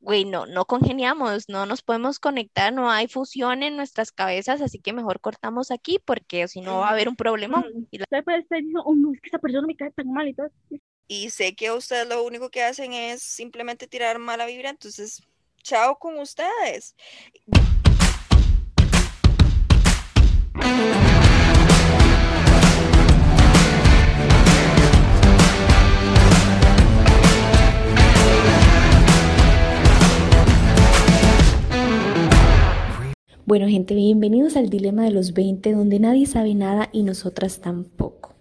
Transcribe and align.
güey, 0.00 0.24
no, 0.24 0.46
no 0.46 0.64
congeniamos, 0.64 1.48
no 1.48 1.66
nos 1.66 1.82
podemos 1.82 2.18
conectar, 2.18 2.72
no 2.72 2.90
hay 2.90 3.08
fusión 3.08 3.62
en 3.62 3.76
nuestras 3.76 4.12
cabezas, 4.12 4.60
así 4.60 4.78
que 4.78 4.92
mejor 4.92 5.20
cortamos 5.20 5.70
aquí 5.70 6.00
porque 6.04 6.46
si 6.48 6.60
no 6.60 6.78
va 6.78 6.88
a 6.88 6.92
haber 6.92 7.08
un 7.08 7.16
problema. 7.16 7.64
Y 7.90 8.00
Usted 8.00 8.24
puede 8.24 8.38
estar 8.38 8.58
diciendo, 8.58 8.82
oh 8.84 8.94
no, 8.94 9.12
es 9.12 9.20
que 9.20 9.28
esa 9.28 9.38
persona 9.38 9.66
me 9.66 9.76
cae 9.76 9.90
tan 9.90 10.10
mal 10.12 10.28
y 10.28 10.34
todo. 10.34 10.50
Y 11.08 11.30
sé 11.30 11.54
que 11.54 11.70
ustedes 11.72 12.08
lo 12.08 12.22
único 12.22 12.50
que 12.50 12.62
hacen 12.62 12.92
es 12.92 13.22
simplemente 13.22 13.88
tirar 13.88 14.18
mala 14.18 14.46
vibra, 14.46 14.70
entonces, 14.70 15.22
chao 15.62 15.98
con 15.98 16.18
ustedes. 16.18 16.94
Bueno, 33.48 33.66
gente, 33.66 33.94
bienvenidos 33.94 34.58
al 34.58 34.68
Dilema 34.68 35.04
de 35.04 35.10
los 35.10 35.32
20, 35.32 35.72
donde 35.72 35.98
nadie 35.98 36.26
sabe 36.26 36.54
nada 36.54 36.90
y 36.92 37.02
nosotras 37.02 37.60
tampoco. 37.60 38.34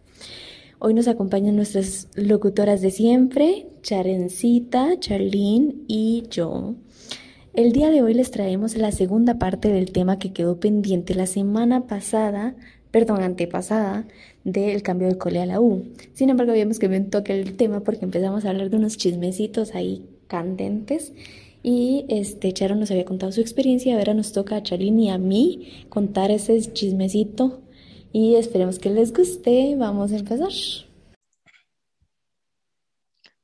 Hoy 0.80 0.94
nos 0.94 1.08
acompañan 1.08 1.56
nuestras 1.56 2.10
locutoras 2.16 2.82
de 2.82 2.92
siempre, 2.92 3.68
Charencita, 3.84 5.00
Charlene 5.00 5.76
y 5.88 6.26
yo. 6.30 6.76
El 7.54 7.72
día 7.72 7.90
de 7.90 8.02
hoy 8.02 8.16
les 8.16 8.32
traemos 8.32 8.76
la 8.76 8.92
segunda 8.92 9.40
parte 9.40 9.70
del 9.70 9.94
tema 9.94 10.20
que 10.20 10.34
quedó 10.34 10.60
pendiente 10.60 11.16
la 11.16 11.26
semana 11.26 11.88
pasada, 11.88 12.58
perdón, 12.92 13.24
antepasada, 13.24 14.06
del 14.44 14.82
cambio 14.82 15.08
de 15.08 15.18
cole 15.18 15.40
a 15.40 15.46
la 15.46 15.62
U. 15.62 15.86
Sin 16.16 16.30
embargo, 16.30 16.52
habíamos 16.52 16.80
que 16.80 16.88
un 16.88 17.10
toque 17.10 17.32
el 17.32 17.56
tema 17.56 17.80
porque 17.80 18.04
empezamos 18.04 18.44
a 18.44 18.50
hablar 18.50 18.70
de 18.70 18.76
unos 18.76 18.98
chismecitos 18.98 19.74
ahí 19.74 20.06
candentes 20.28 21.14
y 21.70 22.06
este, 22.08 22.54
Charo 22.54 22.76
nos 22.76 22.92
había 22.92 23.04
contado 23.04 23.34
su 23.34 23.42
experiencia, 23.42 23.98
ahora 23.98 24.14
nos 24.14 24.32
toca 24.32 24.56
a 24.56 24.64
Charlene 24.64 25.04
y 25.04 25.10
a 25.10 25.18
mí 25.18 25.86
contar 25.90 26.32
ese 26.32 26.62
chismecito 26.72 27.62
y 28.14 28.36
esperemos 28.36 28.80
que 28.80 28.90
les 28.90 29.12
guste. 29.12 29.76
Vamos 29.78 30.14
a 30.14 30.16
empezar. 30.16 30.48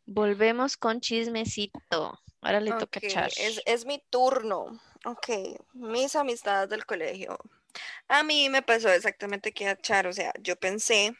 Volvemos 0.06 0.78
con 0.78 1.02
chismecito. 1.02 2.17
Ahora 2.39 2.61
le 2.61 2.72
toca 2.72 3.02
a 3.03 3.09
Char. 3.09 3.31
Es, 3.36 3.61
es 3.66 3.86
mi 3.86 4.02
turno. 4.09 4.80
Ok, 5.03 5.59
mis 5.73 6.16
amistades 6.16 6.70
del 6.70 6.86
colegio. 6.86 7.38
A 8.08 8.23
mí 8.23 8.48
me 8.48 8.61
pasó 8.61 8.88
exactamente 8.88 9.52
que 9.52 9.67
a 9.67 9.76
Char, 9.76 10.08
o 10.08 10.14
sea, 10.14 10.31
yo 10.39 10.55
pensé 10.55 11.14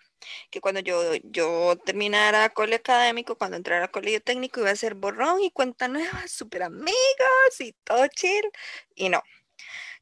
que 0.50 0.62
cuando 0.62 0.82
yo, 0.82 1.16
yo 1.24 1.78
terminara 1.86 2.50
cole 2.50 2.76
académico, 2.76 3.38
cuando 3.38 3.58
entrara 3.58 3.86
a 3.86 3.92
colegio 3.92 4.22
técnico, 4.22 4.60
iba 4.62 4.72
a 4.72 4.76
ser 4.76 4.96
borrón 4.96 5.42
y 5.42 5.52
cuenta 5.52 5.88
nueva, 5.88 6.24
súper 6.28 6.64
amigos 6.64 6.94
y 7.60 7.74
todo 7.84 8.08
chill. 8.08 8.50
Y 8.96 9.10
no. 9.10 9.22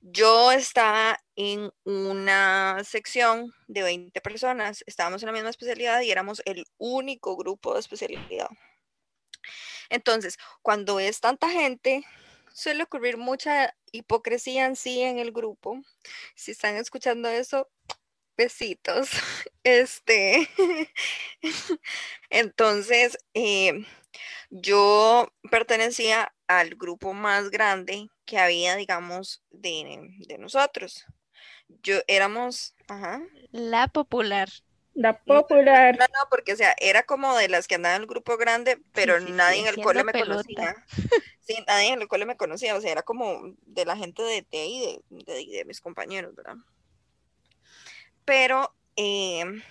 Yo 0.02 0.52
estaba 0.52 1.20
en 1.36 1.72
una 1.84 2.84
sección 2.84 3.54
de 3.68 3.84
20 3.84 4.20
personas, 4.22 4.84
estábamos 4.88 5.22
en 5.22 5.28
la 5.28 5.34
misma 5.34 5.52
especialidad 5.52 6.02
y 6.02 6.12
éramos 6.12 6.42
el 6.46 6.66
único 6.80 7.38
grupo 7.38 7.74
de 7.76 7.82
especialidad. 7.82 8.50
Entonces, 9.90 10.38
cuando 10.64 11.00
es 11.00 11.20
tanta 11.20 11.50
gente, 11.50 12.04
suele 12.54 12.84
ocurrir 12.84 13.18
mucha 13.18 13.76
hipocresía 13.92 14.66
en 14.66 14.76
sí 14.76 15.02
en 15.02 15.20
el 15.20 15.32
grupo. 15.32 15.82
Si 16.36 16.52
están 16.52 16.78
escuchando 16.78 17.30
eso, 17.30 17.70
besitos. 18.42 19.10
Este, 19.64 20.50
entonces, 22.32 23.16
em, 23.36 23.86
yo 24.50 25.32
pertenecía 25.52 26.34
al 26.48 26.74
grupo 26.74 27.14
más 27.14 27.52
grande 27.52 28.10
que 28.26 28.40
había, 28.40 28.76
digamos, 28.76 29.44
de, 29.52 30.10
de 30.28 30.40
nosotros. 30.40 31.06
Yo 31.84 32.00
éramos, 32.08 32.76
ajá. 32.88 33.22
La 33.52 33.88
popular. 33.88 34.50
La 34.96 35.14
popular. 35.14 35.96
No, 36.00 36.06
no, 36.06 36.30
porque, 36.32 36.54
o 36.54 36.56
sea, 36.56 36.74
era 36.80 37.04
como 37.04 37.38
de 37.38 37.48
las 37.48 37.68
que 37.68 37.76
andaban 37.76 37.98
en 37.98 38.02
el 38.02 38.08
grupo 38.08 38.36
grande, 38.38 38.82
pero 38.94 39.20
nadie 39.20 39.62
en 39.62 39.68
el 39.68 39.76
cole 39.76 40.04
me 40.04 40.12
conocía. 40.12 40.76
Sí, 41.42 41.56
nadie 41.68 41.94
en 41.94 42.02
el 42.02 42.08
cole 42.08 42.26
me 42.26 42.36
conocía, 42.36 42.76
o 42.76 42.82
sea, 42.82 42.92
era 42.92 43.04
como 43.04 43.56
de 43.62 43.86
la 43.86 43.96
gente 43.96 44.24
de, 44.24 44.44
de 44.50 44.60
ahí, 44.60 45.00
de, 45.10 45.58
de 45.58 45.66
mis 45.66 45.82
compañeros, 45.82 46.36
¿verdad? 46.36 46.56
Pero 48.26 48.74
em, 48.96 49.62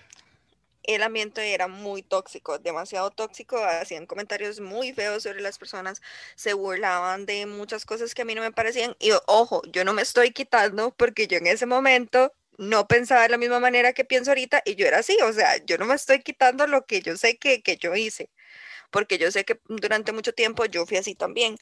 el 0.83 1.03
ambiente 1.03 1.55
era 1.55 1.69
muy 1.69 2.03
tóxico, 2.03 2.59
demasiado 2.59 3.11
tóxico, 3.11 3.59
hacían 3.59 4.07
comentarios 4.07 4.61
muy 4.61 4.93
feos 4.93 5.23
sobre 5.23 5.41
las 5.41 5.59
personas, 5.59 6.01
se 6.37 6.55
burlaban 6.55 7.27
de 7.27 7.47
muchas 7.47 7.85
cosas 7.85 8.15
que 8.15 8.23
a 8.23 8.25
mí 8.25 8.35
no 8.35 8.43
me 8.43 8.53
parecían 8.53 8.97
y 8.99 9.11
ojo, 9.27 9.63
yo 9.73 9.85
no 9.85 9.93
me 9.93 10.03
estoy 10.03 10.33
quitando 10.33 10.93
porque 10.93 11.27
yo 11.27 11.39
en 11.39 11.47
ese 11.47 11.67
momento 11.67 12.33
no 12.59 12.87
pensaba 12.87 13.23
de 13.23 13.31
la 13.31 13.39
misma 13.39 13.61
manera 13.61 13.93
que 13.93 14.05
pienso 14.05 14.31
ahorita 14.31 14.63
y 14.65 14.75
yo 14.75 14.87
era 14.87 14.99
así, 14.99 15.17
o 15.23 15.33
sea, 15.33 15.57
yo 15.65 15.79
no 15.79 15.87
me 15.87 15.95
estoy 15.95 16.23
quitando 16.23 16.67
lo 16.67 16.87
que 16.87 17.01
yo 17.03 17.17
sé 17.17 17.39
que, 17.39 17.63
que 17.63 17.77
yo 17.77 17.95
hice, 17.95 18.31
porque 18.91 19.19
yo 19.19 19.31
sé 19.31 19.45
que 19.45 19.61
durante 19.69 20.13
mucho 20.13 20.35
tiempo 20.35 20.65
yo 20.67 20.87
fui 20.87 20.97
así 20.99 21.15
también. 21.15 21.57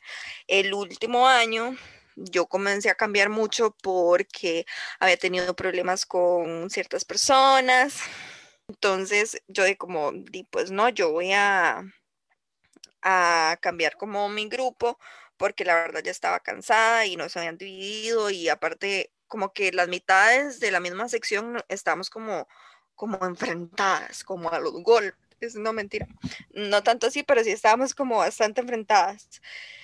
El 0.49 0.75
último 0.75 1.29
año 1.29 1.77
yo 2.25 2.47
comencé 2.47 2.91
a 2.91 2.95
cambiar 2.95 3.29
mucho 3.29 3.75
porque 3.83 4.67
había 5.01 5.17
tenido 5.17 5.55
problemas 5.55 6.07
con 6.07 6.71
ciertas 6.71 7.05
personas. 7.05 8.01
Entonces 8.69 9.43
yo 9.49 9.65
de 9.65 9.77
como, 9.77 10.13
di, 10.13 10.45
pues 10.45 10.71
no, 10.71 10.89
yo 10.91 11.13
voy 11.13 11.33
a, 11.33 11.83
a 13.03 13.59
cambiar 13.61 13.97
como 13.97 14.29
mi 14.29 14.49
grupo 14.49 14.99
porque 15.37 15.65
la 15.65 15.75
verdad 15.75 16.03
ya 16.03 16.11
estaba 16.11 16.41
cansada 16.41 17.07
y 17.07 17.17
no 17.17 17.29
se 17.29 17.39
habían 17.39 17.59
dividido 17.59 18.31
y 18.31 18.49
aparte 18.49 19.13
como 19.29 19.53
que 19.53 19.73
las 19.73 19.89
mitades 19.89 20.61
de 20.61 20.71
la 20.71 20.81
misma 20.81 21.09
sección 21.09 21.63
estábamos 21.69 22.11
como, 22.11 22.49
como 22.95 23.25
enfrentadas, 23.25 24.25
como 24.25 24.51
a 24.51 24.59
los 24.59 24.73
golpes 24.83 25.28
es 25.47 25.55
no 25.55 25.73
mentira, 25.73 26.07
no 26.53 26.83
tanto 26.83 27.07
así, 27.07 27.23
pero 27.23 27.45
sí 27.45 27.51
estábamos 27.51 27.95
como 27.95 28.19
bastante 28.19 28.61
enfrentadas. 28.61 29.29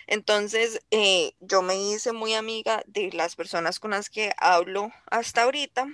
Entonces, 0.06 0.80
eh, 0.90 1.32
yo 1.40 1.62
me 1.62 1.76
hice 1.76 2.12
muy 2.12 2.34
amiga 2.34 2.82
de 2.86 3.10
las 3.12 3.36
personas 3.36 3.80
con 3.80 3.92
las 3.92 4.10
que 4.10 4.32
hablo 4.38 4.90
hasta 5.10 5.42
ahorita, 5.44 5.86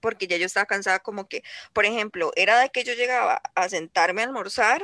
porque 0.00 0.26
ya 0.26 0.36
yo 0.36 0.46
estaba 0.46 0.66
cansada 0.66 1.00
como 1.00 1.28
que, 1.28 1.42
por 1.72 1.84
ejemplo, 1.84 2.32
era 2.36 2.58
de 2.58 2.70
que 2.70 2.84
yo 2.84 2.94
llegaba 2.94 3.42
a 3.54 3.68
sentarme 3.68 4.22
a 4.22 4.24
almorzar 4.24 4.82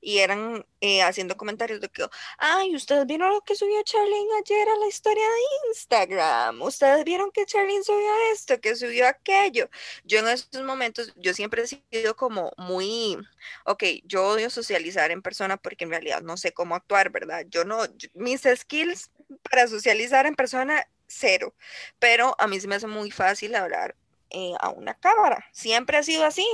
y 0.00 0.18
eran 0.18 0.64
eh, 0.80 1.02
haciendo 1.02 1.36
comentarios 1.36 1.80
de 1.80 1.88
que, 1.88 2.06
ay, 2.38 2.74
ustedes 2.74 3.06
vieron 3.06 3.32
lo 3.32 3.40
que 3.42 3.54
subió 3.54 3.82
Charlene 3.82 4.28
ayer 4.42 4.68
a 4.68 4.76
la 4.76 4.86
historia 4.86 5.24
de 5.24 5.68
Instagram, 5.68 6.62
ustedes 6.62 7.04
vieron 7.04 7.30
que 7.30 7.46
Charlene 7.46 7.84
subió 7.84 8.10
esto, 8.32 8.60
que 8.60 8.76
subió 8.76 9.06
aquello. 9.06 9.68
Yo 10.04 10.20
en 10.20 10.28
esos 10.28 10.62
momentos, 10.62 11.12
yo 11.16 11.34
siempre 11.34 11.62
he 11.62 11.66
sido 11.66 12.16
como 12.16 12.52
muy, 12.56 13.18
ok, 13.64 13.84
yo 14.04 14.26
odio 14.28 14.50
socializar 14.50 15.10
en 15.10 15.22
persona 15.22 15.56
porque 15.56 15.84
en 15.84 15.90
realidad 15.90 16.22
no 16.22 16.36
sé 16.36 16.52
cómo 16.52 16.74
actuar, 16.74 17.10
¿verdad? 17.10 17.44
Yo 17.48 17.64
no, 17.64 17.82
mis 18.14 18.42
skills 18.42 19.10
para 19.50 19.66
socializar 19.68 20.26
en 20.26 20.34
persona, 20.34 20.86
cero, 21.06 21.54
pero 21.98 22.36
a 22.38 22.46
mí 22.46 22.60
se 22.60 22.68
me 22.68 22.76
hace 22.76 22.86
muy 22.86 23.10
fácil 23.10 23.54
hablar 23.54 23.96
eh, 24.30 24.52
a 24.60 24.70
una 24.70 24.94
cámara, 24.94 25.44
siempre 25.52 25.96
ha 25.96 26.02
sido 26.02 26.24
así. 26.24 26.46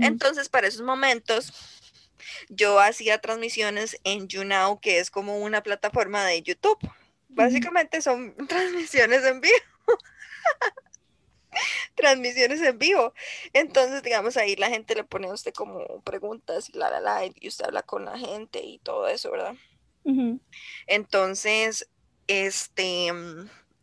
Entonces, 0.00 0.48
para 0.48 0.66
esos 0.66 0.82
momentos, 0.82 1.52
yo 2.48 2.80
hacía 2.80 3.20
transmisiones 3.20 3.98
en 4.04 4.28
YouNow, 4.28 4.80
que 4.80 4.98
es 4.98 5.10
como 5.10 5.38
una 5.38 5.62
plataforma 5.62 6.24
de 6.24 6.42
YouTube. 6.42 6.78
Básicamente 7.28 8.02
son 8.02 8.34
transmisiones 8.48 9.24
en 9.24 9.40
vivo. 9.40 9.54
transmisiones 11.94 12.60
en 12.62 12.78
vivo. 12.78 13.12
Entonces, 13.52 14.02
digamos, 14.02 14.36
ahí 14.36 14.56
la 14.56 14.68
gente 14.68 14.94
le 14.94 15.04
pone 15.04 15.28
a 15.28 15.32
usted 15.32 15.52
como 15.52 16.00
preguntas 16.02 16.68
y 16.68 16.78
la, 16.78 16.90
la, 16.90 17.00
la, 17.00 17.26
y 17.26 17.48
usted 17.48 17.66
habla 17.66 17.82
con 17.82 18.04
la 18.04 18.18
gente 18.18 18.60
y 18.62 18.78
todo 18.78 19.08
eso, 19.08 19.30
¿verdad? 19.30 19.54
Entonces, 20.86 21.88
este, 22.26 23.12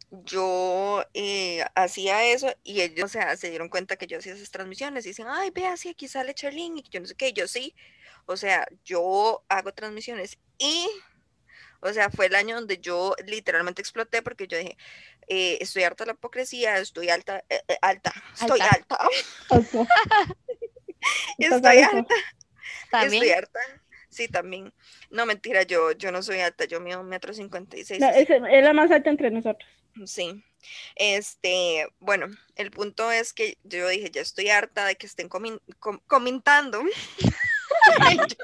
yo 0.10 1.04
eh, 1.14 1.64
hacía 1.76 2.26
eso 2.26 2.48
y 2.64 2.82
ellos, 2.82 3.06
o 3.06 3.08
sea, 3.10 3.36
se 3.38 3.50
dieron 3.50 3.70
cuenta 3.70 3.98
que 3.98 4.08
yo 4.08 4.18
hacía 4.18 4.34
esas 4.34 4.52
transmisiones 4.52 5.06
y 5.06 5.10
dicen, 5.10 5.28
ay, 5.30 5.52
vea, 5.52 5.76
sí, 5.78 5.90
aquí 5.90 6.08
sale 6.08 6.34
Charlene 6.34 6.80
y 6.80 6.90
yo 6.90 7.00
no 7.00 7.06
sé 7.06 7.16
qué, 7.16 7.34
yo 7.34 7.48
sí, 7.48 7.76
o 8.28 8.38
sea, 8.38 8.68
yo 8.84 9.44
hago 9.48 9.74
transmisiones 9.74 10.38
y, 10.58 10.88
o 11.80 11.92
sea, 11.94 12.10
fue 12.10 12.28
el 12.28 12.36
año 12.36 12.56
donde 12.56 12.78
yo 12.78 13.16
literalmente 13.26 13.82
exploté 13.82 14.22
porque 14.22 14.48
yo 14.48 14.58
dije, 14.58 14.78
eh, 15.28 15.58
estoy 15.62 15.84
harta 15.84 16.04
de 16.04 16.10
la 16.10 16.14
hipocresía, 16.14 16.78
estoy 16.78 17.10
alta, 17.10 17.44
eh, 17.50 17.62
eh, 17.68 17.78
alta, 17.82 18.14
estoy 18.40 18.60
alta. 18.60 19.00
estoy 21.38 21.78
alta. 21.80 22.16
¿También? 22.92 23.24
Estoy 23.24 23.38
harta. 23.38 23.60
Sí, 24.10 24.28
también. 24.28 24.74
No, 25.10 25.26
mentira, 25.26 25.64
yo, 25.64 25.94
yo 25.94 26.12
no 26.12 26.22
soy 26.22 26.40
alta, 26.40 26.66
yo 26.66 26.80
mido 26.82 27.00
un 27.02 27.08
metro 27.08 27.34
cincuenta 27.34 27.78
y 27.78 27.86
seis. 27.86 28.02
es, 28.02 28.30
la 28.30 28.74
más 28.74 28.92
alta 28.92 29.10
entre 29.10 29.32
nosotros. 29.32 29.70
Sí. 30.06 30.44
Este, 30.96 31.88
bueno, 32.00 32.28
el 32.56 32.72
punto 32.72 33.12
es 33.12 33.32
que 33.32 33.58
yo 33.64 33.88
dije, 33.88 34.10
ya 34.12 34.22
estoy 34.22 34.50
harta 34.50 34.86
de 34.86 34.96
que 34.96 35.06
estén 35.08 35.30
comentando 36.08 36.84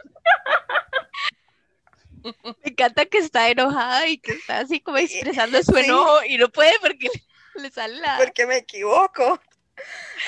Me 2.23 2.53
encanta 2.71 3.05
que 3.05 3.17
está 3.17 3.49
enojada 3.49 4.07
y 4.07 4.17
que 4.17 4.31
está 4.33 4.59
así 4.59 4.79
como 4.79 4.97
expresando 4.97 5.61
su 5.61 5.73
Sí. 5.73 5.81
enojo 5.85 6.23
y 6.25 6.37
no 6.37 6.49
puede 6.49 6.71
porque 6.81 7.07
le, 7.13 7.21
le 7.63 7.69
sale 7.71 7.95
la... 7.99 8.17
porque 8.17 8.45
me 8.45 8.57
equivoco. 8.57 9.41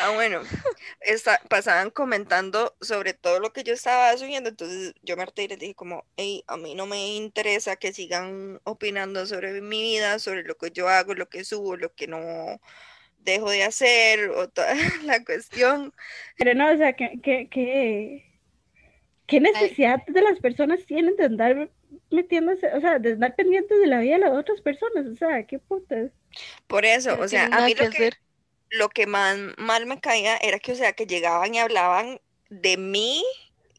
Ah, 0.02 0.10
bueno, 0.10 0.42
esta- 1.00 1.40
pasaban 1.50 1.90
comentando 1.92 2.76
sobre 2.82 3.14
todo 3.14 3.40
lo 3.40 3.54
que 3.54 3.64
yo 3.64 3.74
estaba 3.74 4.18
subiendo, 4.18 4.50
entonces 4.50 4.94
yo 5.04 5.16
me 5.16 5.24
harté 5.24 5.44
y 5.44 5.48
les 5.50 5.60
dije 5.60 5.76
como, 5.76 6.04
hey, 6.18 6.44
a 6.48 6.58
mí 6.58 6.74
no 6.76 6.86
me 6.88 7.16
interesa 7.16 7.76
que 7.78 7.94
sigan 7.94 8.60
opinando 8.66 9.26
sobre 9.28 9.62
mi 9.62 9.82
vida, 9.82 10.20
sobre 10.20 10.44
lo 10.44 10.56
que 10.58 10.72
yo 10.72 10.90
hago, 10.90 11.14
lo 11.14 11.30
que 11.30 11.46
subo, 11.46 11.78
lo 11.78 11.94
que 11.94 12.08
no 12.08 12.60
dejo 13.20 13.50
de 13.52 13.64
hacer, 13.64 14.32
o 14.32 14.50
toda 14.50 14.74
la 15.04 15.24
cuestión. 15.24 15.94
Pero 16.38 16.54
no, 16.56 16.74
o 16.74 16.78
sea, 16.78 16.94
que, 16.94 17.14
que, 17.24 17.48
que, 17.50 18.35
¿qué 19.28 19.40
necesidad 19.40 20.06
de 20.08 20.22
las 20.22 20.40
personas 20.40 20.86
tienen 20.86 21.16
de 21.18 21.26
andar 21.26 21.72
metiéndose, 22.12 22.68
o 22.74 22.82
sea, 22.82 23.00
de 23.00 23.14
andar 23.14 23.36
pendientes 23.36 23.80
de 23.80 23.88
la 23.88 24.00
vida 24.00 24.16
de 24.16 24.22
las 24.22 24.34
otras 24.38 24.62
personas? 24.62 25.08
O 25.08 25.16
sea, 25.16 25.46
qué 25.48 25.60
putas. 25.60 26.12
Por 26.68 26.86
eso, 26.86 27.18
No 27.18 27.22
o 27.22 27.28
sea, 27.28 27.48
a 27.52 27.62
mí 27.62 27.76
que 27.76 27.86
lo 27.86 27.90
que, 27.90 28.12
lo 28.72 28.90
que 28.90 29.08
más 29.08 29.38
mal 29.58 29.86
me 29.86 30.00
caía 30.02 30.38
era 30.38 30.60
que, 30.60 30.74
o 30.74 30.76
sea, 30.76 30.94
que 30.94 31.08
llegaban 31.08 31.54
y 31.56 31.60
hablaban 31.60 32.22
de 32.50 32.78
mí 32.78 33.24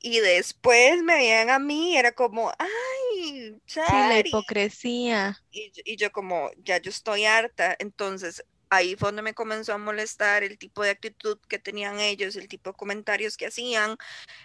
y 0.00 0.20
después 0.20 1.02
me 1.02 1.14
veían 1.16 1.50
a 1.50 1.58
mí, 1.58 1.96
era 1.96 2.12
como, 2.12 2.52
ay, 2.58 3.60
Sí, 3.84 4.02
la 4.02 4.18
Chari. 4.18 4.20
hipocresía. 4.20 5.42
Y 5.50 5.96
yo 5.96 6.12
como, 6.12 6.50
ya 6.58 6.78
yo 6.78 6.90
estoy 6.90 7.24
harta, 7.24 7.74
entonces 7.78 8.44
ahí 8.70 8.96
fue 8.96 9.08
donde 9.08 9.22
me 9.22 9.34
comenzó 9.34 9.72
a 9.72 9.78
molestar 9.78 10.42
el 10.42 10.58
tipo 10.58 10.82
de 10.82 10.90
actitud 10.90 11.38
que 11.48 11.58
tenían 11.58 12.00
ellos, 12.00 12.36
el 12.36 12.48
tipo 12.48 12.70
de 12.70 12.76
comentarios 12.76 13.36
que 13.36 13.46
hacían, 13.46 13.96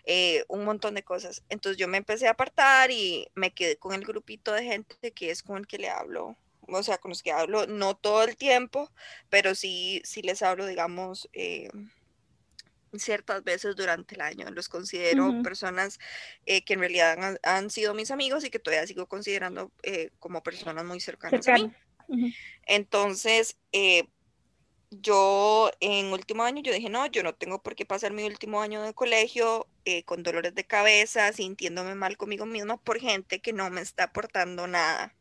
eh, 0.05 0.43
un 0.47 0.65
montón 0.65 0.95
de 0.95 1.03
cosas. 1.03 1.43
Entonces 1.49 1.77
yo 1.77 1.87
me 1.87 1.97
empecé 1.97 2.27
a 2.27 2.31
apartar 2.31 2.91
y 2.91 3.27
me 3.35 3.51
quedé 3.51 3.77
con 3.77 3.93
el 3.93 4.05
grupito 4.05 4.53
de 4.53 4.63
gente 4.63 5.11
que 5.11 5.31
es 5.31 5.43
con 5.43 5.57
el 5.57 5.67
que 5.67 5.77
le 5.77 5.89
hablo, 5.89 6.37
o 6.67 6.83
sea, 6.83 6.97
con 6.97 7.09
los 7.09 7.23
que 7.23 7.31
hablo 7.31 7.67
no 7.67 7.95
todo 7.95 8.23
el 8.23 8.37
tiempo, 8.37 8.91
pero 9.29 9.55
sí, 9.55 10.01
sí 10.05 10.21
les 10.21 10.41
hablo, 10.41 10.65
digamos, 10.65 11.29
eh, 11.33 11.69
ciertas 12.97 13.43
veces 13.43 13.75
durante 13.75 14.15
el 14.15 14.21
año. 14.21 14.49
Los 14.51 14.69
considero 14.69 15.41
personas 15.43 15.99
eh, 16.45 16.63
que 16.63 16.73
en 16.73 16.79
realidad 16.79 17.17
han, 17.23 17.39
han 17.43 17.69
sido 17.69 17.93
mis 17.93 18.11
amigos 18.11 18.43
y 18.43 18.49
que 18.49 18.59
todavía 18.59 18.85
sigo 18.87 19.07
considerando 19.07 19.71
eh, 19.83 20.11
como 20.19 20.43
personas 20.43 20.83
muy 20.85 20.99
cercanas 20.99 21.47
a 21.47 21.53
mí. 21.53 21.71
Entonces, 22.65 23.57
eh, 23.71 24.07
yo 24.91 25.71
en 25.79 26.07
último 26.13 26.43
año, 26.43 26.61
yo 26.61 26.73
dije, 26.73 26.89
no, 26.89 27.05
yo 27.07 27.23
no 27.23 27.33
tengo 27.35 27.61
por 27.63 27.75
qué 27.75 27.85
pasar 27.85 28.11
mi 28.13 28.23
último 28.23 28.61
año 28.61 28.81
de 28.83 28.93
colegio 28.93 29.67
eh, 29.85 30.03
con 30.03 30.23
dolores 30.23 30.53
de 30.55 30.65
cabeza, 30.65 31.31
sintiéndome 31.33 31.95
mal 31.95 32.17
conmigo 32.17 32.45
misma 32.45 32.77
por 32.77 32.99
gente 32.99 33.39
que 33.41 33.53
no 33.53 33.69
me 33.69 33.81
está 33.81 34.05
aportando 34.05 34.67
nada, 34.67 35.15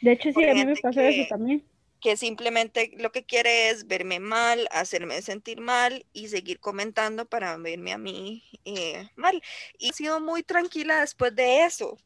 De 0.00 0.12
hecho, 0.12 0.32
sí, 0.32 0.44
a 0.48 0.54
mí 0.54 0.64
me 0.64 0.76
pasó 0.76 1.00
que- 1.00 1.08
eso 1.08 1.28
también. 1.28 1.62
que 2.00 2.16
simplemente 2.16 2.92
lo 2.98 3.12
que 3.12 3.24
quiere 3.24 3.70
es 3.70 3.86
verme 3.86 4.18
mal, 4.20 4.66
hacerme 4.72 5.22
sentir 5.22 5.60
mal 5.60 6.04
y 6.12 6.28
seguir 6.28 6.58
comentando 6.58 7.26
para 7.26 7.56
verme 7.58 7.92
a 7.92 7.98
mí 7.98 8.42
eh, 8.64 9.08
mal. 9.16 9.40
Y 9.78 9.90
he 9.90 9.92
sido 9.92 10.20
muy 10.20 10.42
tranquila 10.42 11.00
después 11.00 11.34
de 11.36 11.64
eso. 11.64 11.96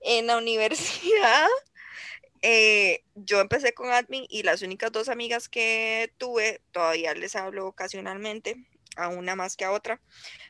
En 0.00 0.26
la 0.28 0.38
universidad, 0.38 1.46
eh, 2.42 3.02
yo 3.14 3.40
empecé 3.40 3.72
con 3.74 3.90
admin 3.90 4.26
y 4.28 4.42
las 4.42 4.62
únicas 4.62 4.92
dos 4.92 5.08
amigas 5.08 5.48
que 5.48 6.12
tuve, 6.18 6.60
todavía 6.72 7.14
les 7.14 7.36
hablo 7.36 7.66
ocasionalmente, 7.66 8.56
a 8.96 9.08
una 9.08 9.36
más 9.36 9.56
que 9.56 9.64
a 9.64 9.72
otra, 9.72 10.00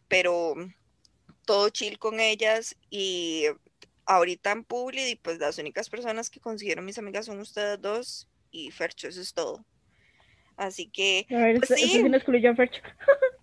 pero 0.09 0.55
todo 1.45 1.69
chill 1.71 1.99
con 1.99 2.21
ellas 2.21 2.77
y 2.91 3.47
ahorita 4.05 4.53
en 4.53 4.65
Publi, 4.65 5.17
pues 5.17 5.39
las 5.39 5.59
únicas 5.59 5.89
personas 5.91 6.31
que 6.31 6.41
considero 6.41 6.83
mis 6.83 6.99
amigas 6.99 7.27
son 7.27 7.41
ustedes 7.41 7.81
dos 7.81 8.29
y 8.51 8.71
Fercho, 8.71 9.09
eso 9.09 9.21
es 9.21 9.33
todo. 9.35 9.65
Así 10.57 10.89
que 10.89 11.27
A 11.31 11.35
ver, 11.39 11.59
Pues 11.59 11.71
eso- 11.71 11.85
eso 11.85 11.93
sí. 11.93 12.03
sí 12.03 12.15
excluyó 12.15 12.51
a 12.51 12.57
Fercho. 12.57 12.81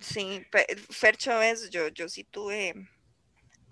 sí, 0.00 0.44
Fe- 0.50 0.66
Fercho 0.90 1.40
es, 1.42 1.70
yo, 1.70 1.88
yo 1.88 2.08
sí 2.08 2.24
tuve 2.24 2.74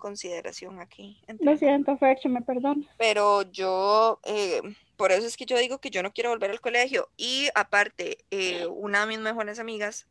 consideración 0.03 0.81
aquí. 0.81 1.17
Lo 1.39 1.55
siento, 1.55 1.97
Fercho, 1.97 2.27
me 2.27 2.41
perdón. 2.41 2.85
pero 2.97 3.43
yo, 3.53 4.19
eh, 4.25 4.61
por 4.97 5.13
eso 5.13 5.25
es 5.25 5.37
que 5.37 5.45
yo 5.45 5.57
digo 5.57 5.79
que 5.79 5.91
yo 5.91 6.03
no 6.03 6.11
quiero 6.11 6.29
volver 6.29 6.51
al 6.51 6.59
colegio. 6.59 7.09
Y 7.15 7.47
aparte, 7.55 8.17
eh, 8.29 8.65
una 8.65 8.99
de 8.99 9.07
mis 9.07 9.19
mejores 9.19 9.59
amigas, 9.59 10.05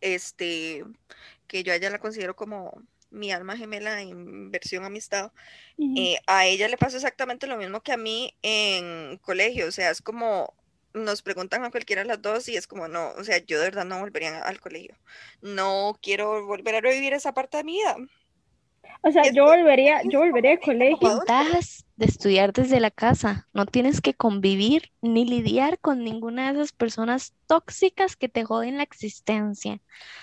este, 0.00 0.84
que 1.48 1.64
yo 1.64 1.72
a 1.72 1.76
ella 1.76 1.90
la 1.90 1.98
considero 1.98 2.36
como 2.36 2.80
mi 3.10 3.32
alma 3.32 3.56
gemela 3.56 4.00
en 4.00 4.52
versión 4.52 4.84
amistad, 4.84 5.32
eh, 5.96 6.18
a 6.28 6.46
ella 6.46 6.68
le 6.68 6.76
pasó 6.76 6.96
exactamente 6.96 7.48
lo 7.48 7.56
mismo 7.56 7.80
que 7.80 7.92
a 7.92 7.96
mí 7.96 8.32
en 8.42 9.18
colegio, 9.18 9.66
o 9.66 9.72
sea, 9.72 9.90
es 9.90 10.02
como 10.02 10.54
nos 10.92 11.22
preguntan 11.22 11.64
a 11.64 11.72
cualquiera 11.72 12.02
de 12.02 12.08
las 12.08 12.22
dos 12.22 12.48
y 12.48 12.56
es 12.56 12.68
como 12.68 12.86
no, 12.86 13.10
o 13.18 13.24
sea, 13.24 13.38
yo 13.38 13.58
de 13.58 13.64
verdad 13.64 13.84
no 13.84 13.98
volvería 13.98 14.38
al 14.38 14.60
colegio. 14.60 14.96
No 15.42 15.98
quiero 16.00 16.46
volver 16.46 16.76
a 16.76 16.80
revivir 16.80 17.12
esa 17.12 17.34
parte 17.34 17.56
de 17.56 17.64
mi 17.64 17.72
vida. 17.72 17.96
O 19.02 19.10
sea, 19.12 19.30
yo 19.32 19.44
volvería, 19.46 20.02
yo 20.04 20.20
volvería 20.20 20.52
al 20.52 20.60
colegio. 20.60 21.08
Ventajas 21.18 21.84
de 21.96 22.06
estudiar 22.06 22.52
desde 22.52 22.80
la 22.80 22.90
casa. 22.90 23.48
No 23.52 23.66
tienes 23.66 24.00
que 24.00 24.14
convivir 24.14 24.90
ni 25.02 25.24
lidiar 25.26 25.78
con 25.78 26.02
ninguna 26.04 26.52
de 26.52 26.58
esas 26.60 26.72
personas 26.72 27.34
tóxicas 27.46 28.16
que 28.16 28.28
te 28.28 28.44
joden 28.44 28.78
la 28.78 28.82
existencia. 28.84 29.80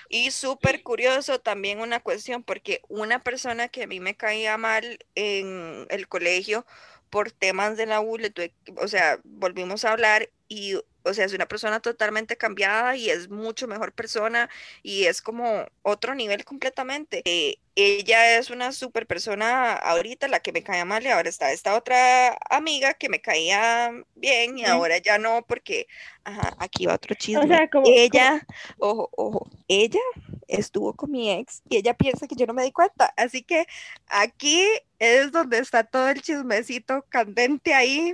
Y 0.09 0.31
súper 0.31 0.83
curioso 0.83 1.39
también 1.39 1.79
una 1.79 1.99
cuestión, 1.99 2.43
porque 2.43 2.81
una 2.89 3.19
persona 3.19 3.69
que 3.69 3.83
a 3.83 3.87
mí 3.87 3.99
me 3.99 4.15
caía 4.15 4.57
mal 4.57 4.99
en 5.15 5.87
el 5.89 6.07
colegio 6.07 6.65
por 7.09 7.31
temas 7.31 7.77
de 7.77 7.85
la 7.85 8.01
U, 8.01 8.17
le 8.17 8.29
tuve- 8.33 8.53
o 8.77 8.87
sea, 8.87 9.19
volvimos 9.23 9.85
a 9.85 9.91
hablar 9.91 10.29
y, 10.47 10.75
o 11.03 11.13
sea, 11.13 11.25
es 11.25 11.33
una 11.33 11.47
persona 11.47 11.79
totalmente 11.79 12.37
cambiada 12.37 12.95
y 12.95 13.09
es 13.09 13.29
mucho 13.29 13.67
mejor 13.67 13.93
persona 13.93 14.49
y 14.83 15.05
es 15.05 15.21
como 15.21 15.65
otro 15.81 16.15
nivel 16.15 16.45
completamente. 16.45 17.21
Eh, 17.25 17.57
ella 17.75 18.37
es 18.37 18.49
una 18.49 18.71
súper 18.73 19.07
persona 19.07 19.73
ahorita, 19.73 20.27
la 20.27 20.41
que 20.41 20.51
me 20.51 20.61
caía 20.63 20.85
mal 20.85 21.03
y 21.03 21.07
ahora 21.07 21.29
está 21.29 21.51
esta 21.51 21.75
otra 21.75 22.37
amiga 22.49 22.93
que 22.93 23.09
me 23.09 23.21
caía 23.21 23.91
bien 24.15 24.57
y 24.57 24.65
ahora 24.65 24.97
ya 24.97 25.17
no, 25.17 25.43
porque, 25.47 25.87
ajá, 26.23 26.55
aquí 26.59 26.85
va 26.85 26.95
otro 26.95 27.15
chisme. 27.15 27.45
O 27.45 27.47
sea, 27.47 27.69
como, 27.69 27.83
como- 27.83 27.95
ella, 27.95 28.45
ojo, 28.77 29.09
ojo, 29.15 29.49
ella 29.67 30.01
estuvo 30.47 30.93
con 30.93 31.11
mi 31.11 31.31
ex 31.31 31.61
y 31.69 31.77
ella 31.77 31.93
piensa 31.93 32.27
que 32.27 32.35
yo 32.35 32.45
no 32.45 32.53
me 32.53 32.63
di 32.63 32.71
cuenta. 32.71 33.13
Así 33.15 33.41
que 33.41 33.65
aquí 34.07 34.65
es 34.99 35.31
donde 35.31 35.59
está 35.59 35.83
todo 35.83 36.09
el 36.09 36.21
chismecito 36.21 37.05
candente 37.09 37.73
ahí. 37.73 38.13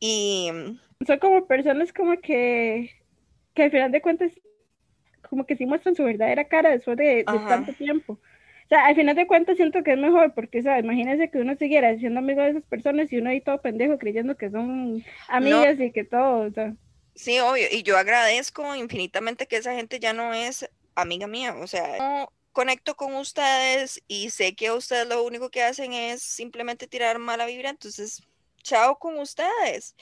Y 0.00 0.50
son 1.08 1.18
como 1.18 1.46
personas 1.46 1.92
como 1.92 2.20
que, 2.20 2.90
que 3.54 3.62
al 3.64 3.70
final 3.70 3.90
de 3.90 4.02
cuentas, 4.02 4.30
como 5.28 5.46
que 5.46 5.56
sí 5.56 5.66
muestran 5.66 5.96
su 5.96 6.04
verdadera 6.04 6.44
cara 6.44 6.70
después 6.70 6.96
de, 6.98 7.16
de 7.16 7.24
tanto 7.24 7.72
tiempo. 7.72 8.12
O 8.12 8.68
sea, 8.68 8.84
al 8.84 8.94
final 8.94 9.16
de 9.16 9.26
cuentas 9.26 9.56
siento 9.56 9.82
que 9.82 9.92
es 9.92 9.98
mejor, 9.98 10.34
porque, 10.34 10.58
o 10.58 10.62
sea, 10.62 10.78
imagínense 10.78 11.30
que 11.30 11.38
uno 11.38 11.56
siguiera 11.56 11.96
siendo 11.98 12.20
amigo 12.20 12.42
de 12.42 12.50
esas 12.50 12.64
personas 12.64 13.10
y 13.10 13.16
uno 13.16 13.30
ahí 13.30 13.40
todo 13.40 13.62
pendejo 13.62 13.98
creyendo 13.98 14.36
que 14.36 14.50
son 14.50 15.02
amigas 15.26 15.80
y 15.80 15.90
que 15.90 16.04
todo, 16.04 16.46
o 16.46 16.50
sea, 16.50 16.74
sí, 17.14 17.40
obvio, 17.40 17.66
y 17.72 17.82
yo 17.82 17.96
agradezco 17.96 18.76
infinitamente 18.76 19.46
que 19.46 19.56
esa 19.56 19.74
gente 19.74 19.98
ya 19.98 20.12
no 20.12 20.34
es 20.34 20.68
amiga 20.94 21.26
mía. 21.26 21.56
O 21.56 21.66
sea, 21.66 21.96
no 21.98 22.30
conecto 22.52 22.96
con 22.96 23.14
ustedes 23.14 24.02
y 24.08 24.30
sé 24.30 24.54
que 24.56 24.72
ustedes 24.72 25.06
lo 25.06 25.22
único 25.22 25.48
que 25.48 25.62
hacen 25.62 25.92
es 25.92 26.20
simplemente 26.20 26.88
tirar 26.88 27.18
mala 27.18 27.46
vibra, 27.46 27.70
entonces 27.70 28.22
chao 28.62 28.98
con 28.98 29.18
ustedes. 29.18 29.94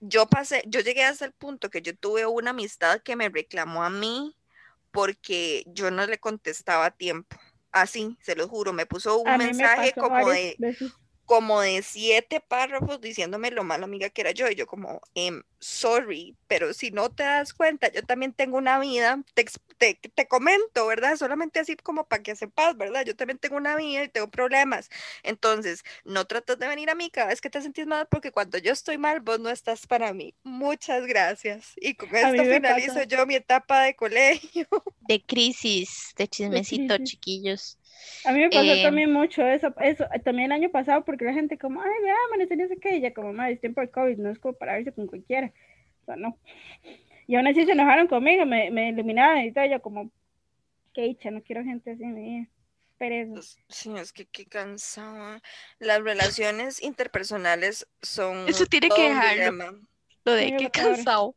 Yo 0.00 0.26
pasé, 0.26 0.62
yo 0.66 0.80
llegué 0.80 1.04
hasta 1.04 1.24
el 1.24 1.32
punto 1.32 1.70
que 1.70 1.82
yo 1.82 1.96
tuve 1.96 2.26
una 2.26 2.50
amistad 2.50 3.00
que 3.00 3.16
me 3.16 3.28
reclamó 3.28 3.82
a 3.82 3.90
mí 3.90 4.36
porque 4.90 5.64
yo 5.66 5.90
no 5.90 6.06
le 6.06 6.18
contestaba 6.18 6.86
a 6.86 6.90
tiempo. 6.90 7.36
Así, 7.72 8.18
se 8.20 8.36
lo 8.36 8.48
juro, 8.48 8.72
me 8.72 8.84
puso 8.84 9.18
un 9.18 9.30
me 9.38 9.46
mensaje 9.46 9.94
como 9.94 10.28
de, 10.28 10.56
veces. 10.58 10.92
Como 11.32 11.62
de 11.62 11.80
siete 11.82 12.40
párrafos 12.40 13.00
diciéndome 13.00 13.50
lo 13.50 13.64
mala 13.64 13.84
amiga 13.84 14.10
que 14.10 14.20
era 14.20 14.32
yo. 14.32 14.50
Y 14.50 14.54
yo 14.54 14.66
como, 14.66 15.00
em, 15.14 15.42
sorry, 15.60 16.36
pero 16.46 16.74
si 16.74 16.90
no 16.90 17.10
te 17.10 17.22
das 17.22 17.54
cuenta, 17.54 17.90
yo 17.90 18.02
también 18.02 18.34
tengo 18.34 18.58
una 18.58 18.78
vida, 18.78 19.18
te, 19.32 19.46
te, 19.78 19.94
te 19.94 20.28
comento, 20.28 20.86
¿verdad? 20.86 21.16
Solamente 21.16 21.58
así 21.58 21.74
como 21.76 22.06
para 22.06 22.22
que 22.22 22.36
sepas, 22.36 22.76
¿verdad? 22.76 23.06
Yo 23.06 23.16
también 23.16 23.38
tengo 23.38 23.56
una 23.56 23.76
vida 23.76 24.04
y 24.04 24.10
tengo 24.10 24.30
problemas. 24.30 24.90
Entonces, 25.22 25.84
no 26.04 26.26
trates 26.26 26.58
de 26.58 26.68
venir 26.68 26.90
a 26.90 26.94
mí 26.94 27.08
cada 27.08 27.28
vez 27.28 27.40
que 27.40 27.48
te 27.48 27.62
sentís 27.62 27.86
mal, 27.86 28.06
porque 28.10 28.30
cuando 28.30 28.58
yo 28.58 28.70
estoy 28.70 28.98
mal, 28.98 29.20
vos 29.20 29.40
no 29.40 29.48
estás 29.48 29.86
para 29.86 30.12
mí. 30.12 30.34
Muchas 30.42 31.06
gracias. 31.06 31.72
Y 31.76 31.94
con 31.94 32.14
esto 32.14 32.44
finalizo 32.44 32.92
pasa. 32.92 33.04
yo 33.04 33.24
mi 33.24 33.36
etapa 33.36 33.84
de 33.84 33.96
colegio. 33.96 34.66
De 35.00 35.24
crisis, 35.24 36.12
de 36.14 36.28
chismecito, 36.28 36.96
crisis. 36.96 37.10
chiquillos. 37.10 37.78
A 38.24 38.32
mí 38.32 38.40
me 38.40 38.50
pasó 38.50 38.66
Eh, 38.66 38.82
también 38.82 39.12
mucho 39.12 39.46
eso, 39.46 39.74
eso, 39.80 40.04
también 40.24 40.46
el 40.46 40.52
año 40.52 40.70
pasado, 40.70 41.04
porque 41.04 41.24
la 41.24 41.32
gente 41.34 41.58
como, 41.58 41.82
ay, 41.82 41.90
vea, 42.02 42.14
amanecer 42.28 42.58
no 42.58 42.68
sé 42.68 42.76
qué, 42.78 42.96
y 42.96 43.00
ya 43.00 43.12
como, 43.12 43.32
madre, 43.32 43.54
es 43.54 43.60
tiempo 43.60 43.80
de 43.80 43.90
COVID, 43.90 44.18
no 44.18 44.30
es 44.30 44.38
como 44.38 44.54
para 44.54 44.74
verse 44.74 44.92
con 44.92 45.06
cualquiera, 45.06 45.52
o 46.02 46.04
sea, 46.06 46.16
no. 46.16 46.38
Y 47.26 47.36
aún 47.36 47.46
así 47.46 47.64
se 47.64 47.72
enojaron 47.72 48.06
conmigo, 48.08 48.46
me, 48.46 48.70
me 48.70 48.90
eliminaron 48.90 49.40
y 49.42 49.52
todo, 49.52 49.64
yo 49.66 49.80
como, 49.82 50.10
qué 50.94 51.02
dicha, 51.02 51.30
no 51.30 51.42
quiero 51.42 51.64
gente 51.64 51.92
así 51.92 52.04
mi 52.04 52.22
vida. 52.22 52.48
pereza. 52.98 53.32
Pues, 53.34 53.58
Sí, 53.68 53.92
es 53.96 54.12
que 54.12 54.26
qué 54.26 54.46
cansado. 54.46 55.40
Las 55.78 56.02
relaciones 56.02 56.82
interpersonales 56.82 57.86
son 58.02 58.48
Eso 58.48 58.66
tiene 58.66 58.88
que 58.90 59.08
dejarlo. 59.08 59.80
Lo 60.24 60.32
de 60.32 60.54
qué 60.56 60.70
cansado, 60.70 61.34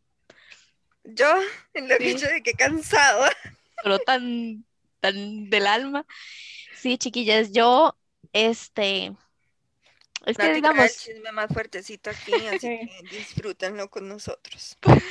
Yo, 1.04 1.28
en 1.74 1.88
lo 1.90 1.98
Sí. 1.98 2.06
dicho 2.06 2.28
de 2.28 2.42
qué 2.44 2.54
cansado. 2.54 3.26
pero 3.84 4.00
tan, 4.00 4.66
tan 5.06 5.50
del 5.50 5.68
alma. 5.68 6.06
Sí, 6.74 6.98
chiquillas, 6.98 7.52
yo, 7.52 7.96
este, 8.34 9.16
es 10.26 10.38
que 10.38 10.48
el 10.48 10.56
digamos, 10.56 10.98
chisme 10.98 11.32
más 11.32 11.54
fuertecito 11.54 12.10
aquí, 12.10 12.34
así 12.48 12.68
que 12.68 12.90
disfrútenlo 13.12 13.90
con 13.90 14.08
nosotros. 14.08 14.78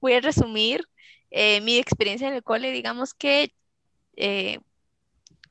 voy 0.00 0.14
a 0.14 0.20
resumir 0.20 0.88
eh, 1.30 1.60
mi 1.60 1.76
experiencia 1.76 2.28
en 2.28 2.34
el 2.34 2.42
cole, 2.42 2.72
digamos 2.72 3.12
que 3.12 3.52
eh, 4.16 4.58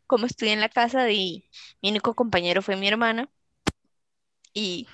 como 0.07 0.25
estudié 0.25 0.53
en 0.53 0.61
la 0.61 0.69
casa 0.69 1.03
de 1.03 1.43
mi 1.81 1.89
único 1.89 2.15
compañero 2.15 2.61
fue 2.61 2.75
mi 2.75 2.87
hermana 2.87 3.29
y, 4.53 4.87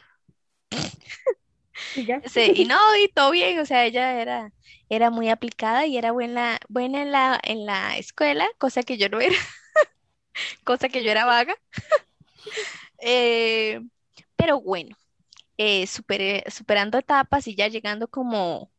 Y 1.93 2.05
ya. 2.05 2.21
ese- 2.21 2.51
y 2.55 2.65
no, 2.65 2.77
y 3.03 3.07
todo 3.09 3.31
bien, 3.31 3.59
o 3.59 3.65
sea, 3.65 3.85
ella 3.85 4.21
era, 4.21 4.53
era 4.89 5.09
muy 5.11 5.29
aplicada 5.29 5.85
y 5.85 5.97
era 5.97 6.11
buena, 6.11 6.59
buena 6.69 7.01
en 7.03 7.11
la, 7.11 7.39
en 7.43 7.65
la 7.65 7.97
escuela, 7.97 8.47
cosa 8.59 8.83
que 8.83 8.97
yo 8.97 9.09
no 9.09 9.19
era, 9.21 9.35
cosa 10.63 10.89
que 10.89 11.03
yo 11.03 11.11
era 11.11 11.25
vaga. 11.25 11.55
Eh, 12.99 13.81
pero 14.35 14.61
bueno, 14.61 14.95
eh, 15.57 15.87
superando 15.87 16.97
etapas 16.97 17.47
y 17.47 17.55
ya 17.55 17.67
llegando 17.67 18.07
como, 18.09 18.71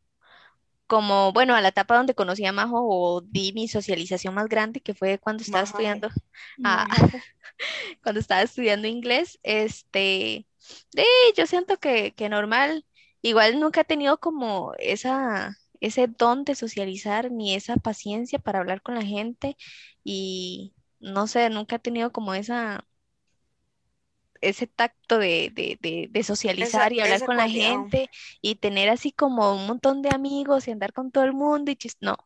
como, 0.87 1.33
bueno, 1.33 1.55
a 1.57 1.61
la 1.63 1.69
etapa 1.71 1.97
donde 1.97 2.15
conocí 2.15 2.47
a 2.47 2.53
Majo 2.53 2.79
o 2.89 3.21
di 3.23 3.53
mi 3.55 3.69
socialización 3.69 4.35
más 4.35 4.49
grande, 4.49 4.81
que 4.83 4.95
fue 4.95 5.19
cuando 5.19 5.43
estaba 5.43 5.65
Majo. 5.65 5.65
estudiando, 5.65 6.11
ah, 6.65 6.87
cuando 8.03 8.21
estaba 8.21 8.43
estudiando 8.43 8.89
inglés, 8.89 9.39
este, 9.43 10.47
de, 10.93 11.05
yo 11.37 11.47
siento 11.47 11.77
que, 11.79 12.15
que 12.15 12.29
normal, 12.29 12.87
igual 13.23 13.61
nunca 13.61 13.83
he 13.83 13.85
tenido 13.85 14.19
como 14.19 14.75
esa, 14.79 15.57
ese 15.81 16.07
don 16.09 16.45
de 16.45 16.55
socializar 16.55 17.31
ni 17.33 17.55
esa 17.55 17.77
paciencia 17.77 18.39
para 18.39 18.61
hablar 18.61 18.83
con 18.83 18.95
la 18.95 19.03
gente 19.05 19.57
y 20.05 20.75
no 21.01 21.27
sé, 21.27 21.51
nunca 21.51 21.77
he 21.77 21.79
tenido 21.79 22.13
como 22.13 22.35
esa, 22.35 22.87
ese 24.41 24.67
tacto 24.67 25.19
de, 25.19 25.51
de, 25.55 25.79
de, 25.81 26.09
de 26.11 26.23
socializar 26.23 26.93
y 26.93 27.01
hablar 27.01 27.23
con 27.23 27.37
la 27.37 27.49
gente 27.49 28.11
y 28.41 28.57
tener 28.57 28.89
así 28.91 29.13
como 29.13 29.55
un 29.55 29.67
montón 29.67 30.03
de 30.03 30.11
amigos 30.15 30.69
y 30.69 30.71
andar 30.73 30.93
con 30.93 31.11
todo 31.11 31.25
el 31.25 31.33
mundo 31.33 31.71
y 31.71 31.77
chis- 31.77 31.97
no, 32.01 32.17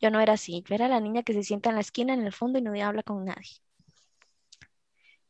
yo 0.00 0.10
no 0.10 0.20
era 0.20 0.34
así, 0.34 0.64
yo 0.68 0.74
era 0.76 0.88
la 0.88 1.00
niña 1.00 1.22
que 1.24 1.34
se 1.34 1.44
sienta 1.44 1.70
en 1.70 1.76
la 1.76 1.82
esquina, 1.82 2.14
en 2.14 2.22
el 2.26 2.32
fondo 2.32 2.58
y 2.58 2.62
no 2.62 2.72
habla 2.86 3.02
con 3.04 3.24
nadie. 3.26 3.48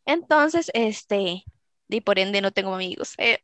Entonces, 0.07 0.71
este, 0.75 1.45
y 1.88 2.00
por 2.02 2.18
ende 2.18 2.40
no 2.42 2.52
tengo 2.52 2.75
amigos, 2.75 3.14
eh, 3.18 3.40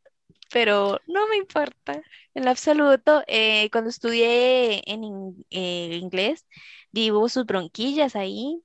pero 0.51 0.99
no 1.07 1.27
me 1.29 1.37
importa 1.37 2.01
en 2.33 2.45
lo 2.45 2.51
absoluto. 2.51 3.23
Eh, 3.27 3.69
cuando 3.71 3.89
estudié 3.89 4.81
en 4.91 5.03
in- 5.03 5.45
eh, 5.51 5.97
inglés, 6.01 6.45
vivo 6.91 7.27
sus 7.29 7.45
bronquillas 7.45 8.15
ahí. 8.15 8.61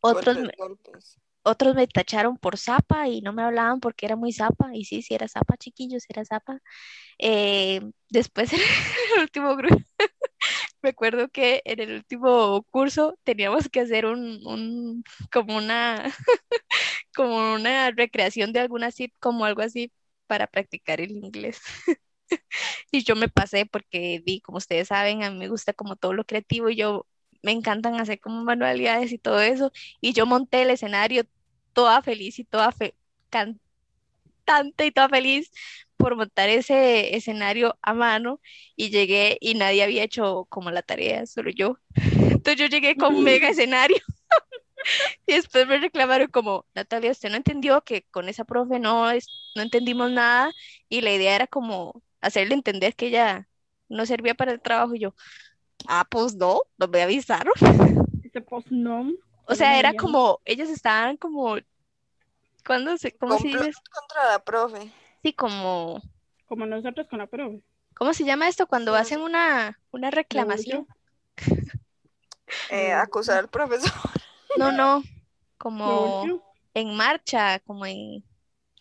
Otros, 0.00 0.38
golpes. 0.56 1.18
otros 1.42 1.74
me 1.74 1.86
tacharon 1.88 2.36
por 2.38 2.58
zapa 2.58 3.08
y 3.08 3.22
no 3.22 3.32
me 3.32 3.42
hablaban 3.42 3.80
porque 3.80 4.06
era 4.06 4.16
muy 4.16 4.32
zapa. 4.32 4.70
Y 4.74 4.84
sí, 4.84 5.02
sí 5.02 5.14
era 5.14 5.28
zapa, 5.28 5.56
chiquillos, 5.56 6.04
era 6.08 6.24
zapa. 6.24 6.60
Eh, 7.18 7.82
después 8.10 8.52
el 9.16 9.22
último 9.22 9.56
grupo, 9.56 9.76
me 10.82 10.90
acuerdo 10.90 11.28
que 11.28 11.62
en 11.64 11.80
el 11.80 11.94
último 11.94 12.62
curso 12.70 13.18
teníamos 13.24 13.68
que 13.68 13.80
hacer 13.80 14.06
un, 14.06 14.46
un 14.46 15.04
como 15.32 15.56
una, 15.56 16.04
como 17.14 17.54
una 17.54 17.90
recreación 17.92 18.52
de 18.52 18.60
alguna 18.60 18.90
sitcom 18.90 19.40
o 19.40 19.44
algo 19.44 19.62
así 19.62 19.92
para 20.26 20.46
practicar 20.46 21.00
el 21.00 21.12
inglés. 21.12 21.60
Y 22.90 23.04
yo 23.04 23.16
me 23.16 23.28
pasé 23.28 23.66
porque 23.66 24.22
vi, 24.24 24.40
como 24.40 24.58
ustedes 24.58 24.88
saben, 24.88 25.22
a 25.22 25.30
mí 25.30 25.38
me 25.38 25.48
gusta 25.48 25.72
como 25.72 25.96
todo 25.96 26.12
lo 26.14 26.24
creativo 26.24 26.70
y 26.70 26.76
yo 26.76 27.06
me 27.42 27.52
encantan 27.52 27.94
hacer 28.00 28.20
como 28.20 28.44
manualidades 28.44 29.12
y 29.12 29.18
todo 29.18 29.40
eso. 29.40 29.72
Y 30.00 30.12
yo 30.12 30.26
monté 30.26 30.62
el 30.62 30.70
escenario 30.70 31.24
toda 31.72 32.02
feliz 32.02 32.38
y 32.38 32.44
toda 32.44 32.72
fe 32.72 32.96
cantante 33.30 34.86
y 34.86 34.92
toda 34.92 35.08
feliz 35.08 35.50
por 36.00 36.16
montar 36.16 36.48
ese 36.48 37.14
escenario 37.14 37.78
a 37.82 37.92
mano 37.92 38.40
y 38.74 38.88
llegué 38.90 39.36
y 39.40 39.54
nadie 39.54 39.84
había 39.84 40.02
hecho 40.02 40.46
como 40.48 40.70
la 40.70 40.82
tarea, 40.82 41.26
solo 41.26 41.50
yo. 41.50 41.76
Entonces 41.94 42.56
yo 42.56 42.66
llegué 42.66 42.96
con 42.96 43.14
un 43.14 43.22
mega 43.22 43.50
escenario 43.50 43.98
y 45.26 45.34
después 45.34 45.66
me 45.66 45.78
reclamaron 45.78 46.28
como, 46.28 46.64
Natalia, 46.74 47.10
usted 47.10 47.28
no 47.28 47.36
entendió 47.36 47.82
que 47.82 48.02
con 48.10 48.28
esa 48.28 48.44
profe 48.44 48.80
no, 48.80 49.10
es, 49.10 49.26
no 49.54 49.62
entendimos 49.62 50.10
nada 50.10 50.50
y 50.88 51.02
la 51.02 51.12
idea 51.12 51.36
era 51.36 51.46
como 51.46 52.02
hacerle 52.22 52.54
entender 52.54 52.96
que 52.96 53.08
ella 53.08 53.46
no 53.88 54.06
servía 54.06 54.34
para 54.34 54.52
el 54.52 54.60
trabajo 54.60 54.94
y 54.94 55.00
yo, 55.00 55.14
ah, 55.86 56.06
pues 56.10 56.34
no, 56.34 56.62
no 56.78 56.88
me 56.88 57.02
avisaron. 57.02 57.52
Ese 58.24 58.40
post-nom. 58.40 59.14
O 59.46 59.54
sea, 59.54 59.78
era 59.78 59.92
como, 59.94 60.40
ellos 60.44 60.70
estaban 60.70 61.16
como, 61.16 61.56
¿cuándo 62.64 62.96
se, 62.96 63.12
cómo 63.16 63.36
se 63.36 63.48
dice? 63.48 63.58
Contra 63.58 64.30
la 64.30 64.38
profe. 64.42 64.92
Sí, 65.22 65.32
como, 65.34 66.00
Como 66.46 66.66
nosotros 66.66 67.06
con 67.08 67.18
la 67.20 67.26
profe. 67.26 67.62
¿cómo 67.94 68.14
se 68.14 68.24
llama 68.24 68.48
esto? 68.48 68.66
Cuando 68.66 68.94
hacen 68.94 69.20
una, 69.20 69.78
una 69.92 70.10
reclamación. 70.10 70.86
Eh, 72.68 72.92
acusar 72.92 73.38
al 73.38 73.48
profesor. 73.48 73.90
No, 74.56 74.72
no, 74.72 75.02
como 75.58 76.24
en 76.74 76.96
marcha, 76.96 77.60
como 77.60 77.86
en, 77.86 78.24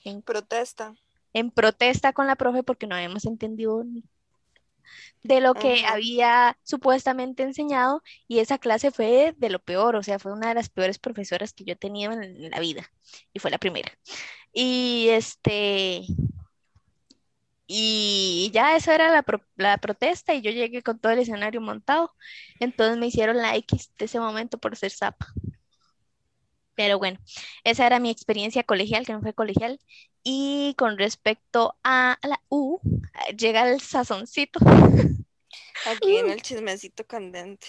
en, 0.04 0.22
Protesta. 0.24 0.96
en 1.34 1.52
protesta 1.52 2.14
con 2.14 2.28
la 2.28 2.36
profe 2.36 2.64
porque 2.64 2.88
no 2.88 2.96
habíamos 2.96 3.26
entendido 3.26 3.84
de 5.24 5.42
lo 5.42 5.54
que 5.54 5.84
Ajá. 5.84 5.94
había 5.94 6.58
supuestamente 6.64 7.44
enseñado 7.44 8.02
y 8.28 8.40
esa 8.40 8.58
clase 8.58 8.92
fue 8.92 9.34
de 9.38 9.50
lo 9.50 9.60
peor, 9.60 9.96
o 9.96 10.04
sea, 10.04 10.20
fue 10.20 10.34
una 10.34 10.50
de 10.50 10.56
las 10.56 10.70
peores 10.70 11.00
profesoras 11.00 11.54
que 11.54 11.66
yo 11.66 11.74
he 11.74 11.76
tenido 11.76 12.12
en, 12.14 12.24
en 12.24 12.52
la 12.52 12.60
vida 12.60 12.90
y 13.34 13.40
fue 13.40 13.52
la 13.52 13.58
primera. 13.58 13.92
Y 14.54 15.10
este, 15.10 16.06
y 17.68 18.50
ya 18.54 18.76
eso 18.76 18.92
era 18.92 19.12
la, 19.12 19.22
pro- 19.24 19.46
la 19.56 19.78
protesta 19.78 20.34
y 20.34 20.42
yo 20.42 20.52
llegué 20.52 20.82
con 20.82 21.00
todo 21.00 21.12
el 21.12 21.20
escenario 21.20 21.62
montado, 21.62 22.14
entonces 22.60 22.98
me 22.98 23.08
hicieron 23.08 23.38
la 23.38 23.56
X 23.58 23.92
de 23.98 24.06
ese 24.06 24.20
momento 24.20 24.58
por 24.58 24.76
ser 24.76 24.92
zapa. 24.92 25.28
Pero 26.76 26.98
bueno, 26.98 27.20
esa 27.64 27.86
era 27.86 28.00
mi 28.00 28.10
experiencia 28.10 28.64
colegial, 28.64 29.06
que 29.06 29.14
no 29.14 29.22
fue 29.22 29.34
colegial. 29.34 29.80
Y 30.24 30.76
con 30.78 30.98
respecto 30.98 31.76
a 31.84 32.18
la 32.24 32.42
U, 32.50 32.80
llega 33.38 33.70
el 33.70 33.82
sazoncito. 33.82 34.60
Aquí 35.86 36.16
en 36.18 36.30
el 36.30 36.42
chismecito 36.42 37.06
candente. 37.06 37.68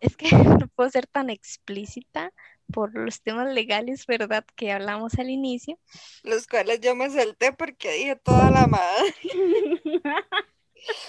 Es 0.00 0.16
que 0.16 0.30
no 0.60 0.68
puedo 0.68 0.90
ser 0.90 1.06
tan 1.06 1.30
explícita 1.30 2.32
por 2.72 2.94
los 2.94 3.22
temas 3.22 3.52
legales, 3.52 4.06
¿verdad? 4.06 4.44
Que 4.54 4.72
hablamos 4.72 5.18
al 5.18 5.30
inicio. 5.30 5.78
Los 6.22 6.46
cuales 6.46 6.80
yo 6.80 6.94
me 6.94 7.10
salté 7.10 7.52
porque 7.52 7.92
dije 7.92 8.16
toda 8.16 8.50
la 8.50 8.66
madre. 8.66 9.14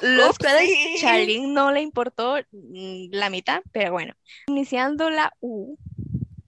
Los 0.02 0.40
cuales 0.40 0.64
Upsi. 0.64 0.96
Charlene 1.00 1.48
no 1.48 1.72
le 1.72 1.82
importó 1.82 2.38
mm, 2.52 3.10
la 3.12 3.30
mitad, 3.30 3.62
pero 3.72 3.92
bueno. 3.92 4.14
Iniciando 4.48 5.10
la 5.10 5.34
U, 5.40 5.78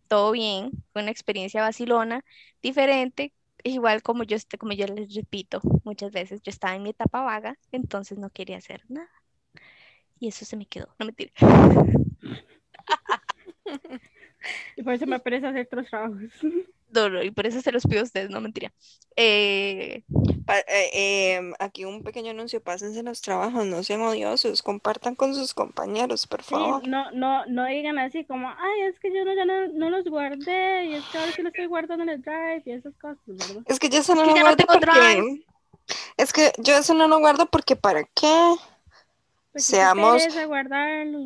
todo 0.07 0.31
bien, 0.31 0.71
fue 0.91 1.03
una 1.03 1.11
experiencia 1.11 1.61
vacilona, 1.61 2.25
diferente, 2.61 3.33
igual 3.63 4.01
como 4.01 4.23
yo, 4.23 4.37
como 4.57 4.73
yo 4.73 4.87
les 4.87 5.13
repito 5.13 5.61
muchas 5.83 6.11
veces, 6.11 6.41
yo 6.41 6.49
estaba 6.49 6.75
en 6.75 6.83
mi 6.83 6.89
etapa 6.89 7.21
vaga, 7.21 7.57
entonces 7.71 8.17
no 8.17 8.29
quería 8.29 8.57
hacer 8.57 8.83
nada. 8.89 9.09
Y 10.19 10.27
eso 10.27 10.45
se 10.45 10.57
me 10.57 10.65
quedó, 10.65 10.93
no 10.99 11.05
mentira. 11.05 11.31
Y 14.75 14.83
por 14.83 14.93
eso 14.93 15.05
me 15.05 15.19
parece 15.19 15.47
hacer 15.47 15.65
otros 15.67 15.87
trabajos. 15.89 16.17
No, 16.91 17.07
no, 17.07 17.21
y 17.21 17.29
por 17.29 17.45
eso 17.45 17.61
se 17.61 17.71
los 17.71 17.83
pido 17.83 18.01
a 18.01 18.03
ustedes, 18.05 18.31
no 18.31 18.41
mentira. 18.41 18.71
Eh, 19.15 20.01
Pa- 20.47 20.57
eh, 20.67 21.35
em, 21.35 21.53
aquí 21.59 21.85
un 21.85 22.01
pequeño 22.01 22.31
anuncio, 22.31 22.63
pásense 22.63 23.03
los 23.03 23.21
trabajos, 23.21 23.63
no 23.67 23.83
sean 23.83 24.01
odiosos, 24.01 24.63
compartan 24.63 25.13
con 25.13 25.35
sus 25.35 25.53
compañeros, 25.53 26.25
por 26.25 26.41
Sí, 26.41 26.55
favor. 26.55 26.87
no, 26.87 27.11
no, 27.11 27.45
no 27.45 27.65
digan 27.67 27.99
así 27.99 28.25
como, 28.25 28.49
ay, 28.49 28.81
es 28.89 28.99
que 28.99 29.13
yo 29.13 29.23
no, 29.23 29.35
ya 29.35 29.45
no, 29.45 29.67
no 29.67 29.91
los 29.91 30.05
guardé, 30.05 30.85
y 30.85 30.95
es 30.95 31.03
que 31.11 31.19
ahora 31.19 31.31
sí 31.31 31.43
los 31.43 31.53
estoy 31.53 31.67
guardando 31.67 32.03
en 32.05 32.09
el 32.09 32.21
drive 32.23 32.63
y 32.65 32.71
esas 32.71 32.95
cosas, 32.95 33.19
¿verdad? 33.27 33.61
Es 33.67 33.77
que 33.77 33.89
yo 33.89 33.99
eso 33.99 34.15
no 34.15 34.23
que 34.23 34.29
lo 34.29 34.35
ya 34.35 34.41
no 34.41 34.45
guardo 34.47 34.57
tengo 34.57 34.79
porque... 34.79 35.45
Es 36.17 36.33
que 36.33 36.51
yo 36.57 36.75
eso 36.75 36.95
no 36.95 37.07
lo 37.07 37.19
guardo 37.19 37.45
porque 37.51 37.75
¿para 37.75 38.03
qué? 38.03 38.55
Porque 39.51 39.61
Seamos- 39.63 40.23
guardarlo. 40.47 41.19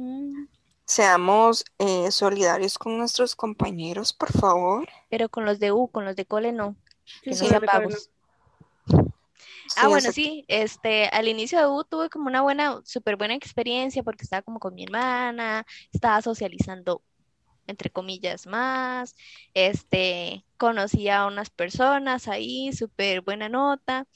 Seamos 0.85 1.63
eh, 1.79 2.11
solidarios 2.11 2.77
con 2.77 2.97
nuestros 2.97 3.35
compañeros, 3.35 4.13
por 4.13 4.31
favor. 4.31 4.87
pero 5.09 5.29
con 5.29 5.45
los 5.45 5.59
de 5.59 5.71
U, 5.71 5.87
con 5.87 6.05
los 6.05 6.15
de 6.15 6.25
cole 6.25 6.51
no, 6.51 6.75
que 7.21 7.31
no 7.31 7.35
sean 7.37 7.63
vagos. 7.65 8.09
Ah, 9.77 9.87
bueno, 9.87 10.11
sí, 10.11 10.43
este, 10.49 11.07
al 11.07 11.27
inicio 11.27 11.57
de 11.57 11.67
U 11.67 11.83
tuve 11.85 12.09
como 12.09 12.27
una 12.27 12.41
buena, 12.41 12.81
súper 12.83 13.15
buena 13.15 13.33
experiencia 13.33 14.03
porque 14.03 14.23
estaba 14.23 14.41
como 14.41 14.59
con 14.59 14.75
mi 14.75 14.83
hermana, 14.83 15.65
estaba 15.91 16.21
socializando 16.21 17.01
entre 17.67 17.89
comillas, 17.89 18.47
más. 18.47 19.15
Este, 19.53 20.45
conocí 20.57 21.09
a 21.09 21.25
unas 21.25 21.49
personas 21.49 22.27
ahí, 22.27 22.71
súper 22.73 23.21
buena 23.21 23.49
nota. 23.49 24.07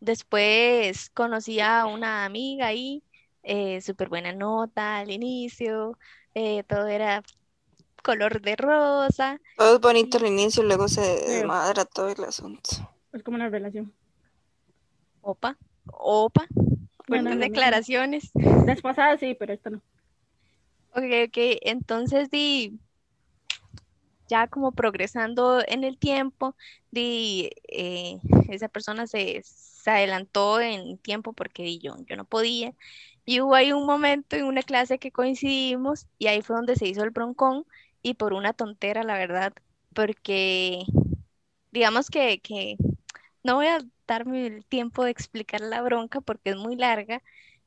Después 0.00 1.10
conocí 1.10 1.60
a 1.60 1.86
una 1.86 2.24
amiga 2.24 2.66
ahí, 2.66 3.02
eh, 3.46 3.80
súper 3.80 4.08
buena 4.08 4.32
nota 4.32 4.98
al 4.98 5.10
inicio. 5.10 5.96
Eh, 6.34 6.64
todo 6.64 6.88
era 6.88 7.22
color 8.02 8.40
de 8.42 8.56
rosa. 8.56 9.40
Todo 9.56 9.76
es 9.76 9.80
bonito 9.80 10.18
al 10.18 10.26
inicio, 10.26 10.62
luego 10.62 10.88
se 10.88 11.00
desmadra 11.00 11.84
todo 11.84 12.08
el 12.08 12.24
asunto. 12.24 12.70
Es 13.12 13.22
como 13.22 13.36
una 13.36 13.48
relación. 13.48 13.92
Opa, 15.22 15.56
opa. 15.86 16.46
Buenas 17.08 17.38
declaraciones. 17.38 18.30
Despasadas 18.34 19.20
sí, 19.20 19.36
pero 19.38 19.54
esto 19.54 19.70
no. 19.70 19.82
Ok, 20.90 21.28
ok. 21.28 21.38
Entonces, 21.62 22.30
di, 22.30 22.78
ya 24.28 24.48
como 24.48 24.72
progresando 24.72 25.62
en 25.66 25.84
el 25.84 25.98
tiempo, 25.98 26.56
di, 26.90 27.50
eh, 27.68 28.18
esa 28.48 28.68
persona 28.68 29.06
se, 29.06 29.40
se, 29.44 29.90
adelantó 29.90 30.60
en 30.60 30.98
tiempo 30.98 31.32
porque 31.32 31.78
yo, 31.78 31.96
yo 32.08 32.16
no 32.16 32.24
podía. 32.24 32.74
Y 33.26 33.40
hubo 33.40 33.56
ahí 33.56 33.72
un 33.72 33.86
momento 33.86 34.36
en 34.36 34.44
una 34.44 34.62
clase 34.62 34.98
que 34.98 35.12
coincidimos 35.12 36.06
y 36.18 36.28
ahí 36.28 36.42
fue 36.42 36.56
donde 36.56 36.76
se 36.76 36.86
hizo 36.86 37.02
el 37.02 37.10
broncón 37.10 37.66
y 38.00 38.14
por 38.14 38.32
una 38.32 38.52
tontera, 38.52 39.02
la 39.02 39.18
verdad, 39.18 39.52
porque 39.94 40.84
digamos 41.72 42.08
que, 42.08 42.40
que 42.40 42.76
no 43.42 43.56
voy 43.56 43.66
a 43.66 43.80
darme 44.06 44.46
el 44.46 44.64
tiempo 44.64 45.04
de 45.04 45.10
explicar 45.10 45.60
la 45.60 45.82
bronca 45.82 46.20
porque 46.20 46.50
es 46.50 46.56
muy 46.56 46.76
larga, 46.76 47.22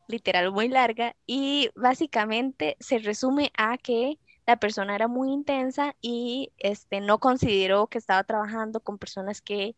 literal 0.08 0.51
muy 0.51 0.70
larga, 0.70 1.16
y 1.28 1.70
básicamente 1.75 2.78
se 2.80 3.00
resume 3.00 3.51
a 3.58 3.78
que 3.78 4.18
la 4.48 4.58
persona 4.58 4.96
era 4.96 5.08
muy 5.08 5.32
intensa 5.32 5.96
y 6.01 6.51
este, 6.58 7.01
no 7.01 7.20
consideró 7.20 7.88
que 7.88 7.98
estaba 7.98 8.24
trabajando 8.24 8.80
con 8.80 8.98
personas 8.98 9.42
que 9.42 9.75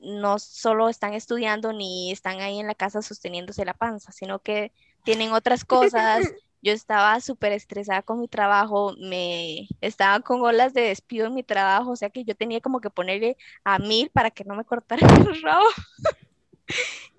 no 0.00 0.38
solo 0.38 0.88
están 0.88 1.14
estudiando 1.14 1.72
ni 1.72 2.10
están 2.10 2.40
ahí 2.40 2.58
en 2.58 2.66
la 2.66 2.74
casa 2.74 3.02
sosteniéndose 3.02 3.64
la 3.64 3.74
panza, 3.74 4.12
sino 4.12 4.38
que 4.40 4.72
tienen 5.04 5.32
otras 5.32 5.64
cosas. 5.64 6.24
Yo 6.62 6.72
estaba 6.72 7.20
súper 7.20 7.52
estresada 7.52 8.02
con 8.02 8.20
mi 8.20 8.28
trabajo, 8.28 8.94
me 8.98 9.66
estaba 9.80 10.20
con 10.20 10.42
olas 10.42 10.74
de 10.74 10.82
despido 10.82 11.26
en 11.26 11.34
mi 11.34 11.42
trabajo, 11.42 11.92
o 11.92 11.96
sea 11.96 12.10
que 12.10 12.22
yo 12.22 12.34
tenía 12.34 12.60
como 12.60 12.82
que 12.82 12.90
ponerle 12.90 13.38
a 13.64 13.78
mil 13.78 14.10
para 14.10 14.30
que 14.30 14.44
no 14.44 14.54
me 14.54 14.66
cortaran 14.66 15.08
el 15.26 15.40
rabo. 15.40 15.64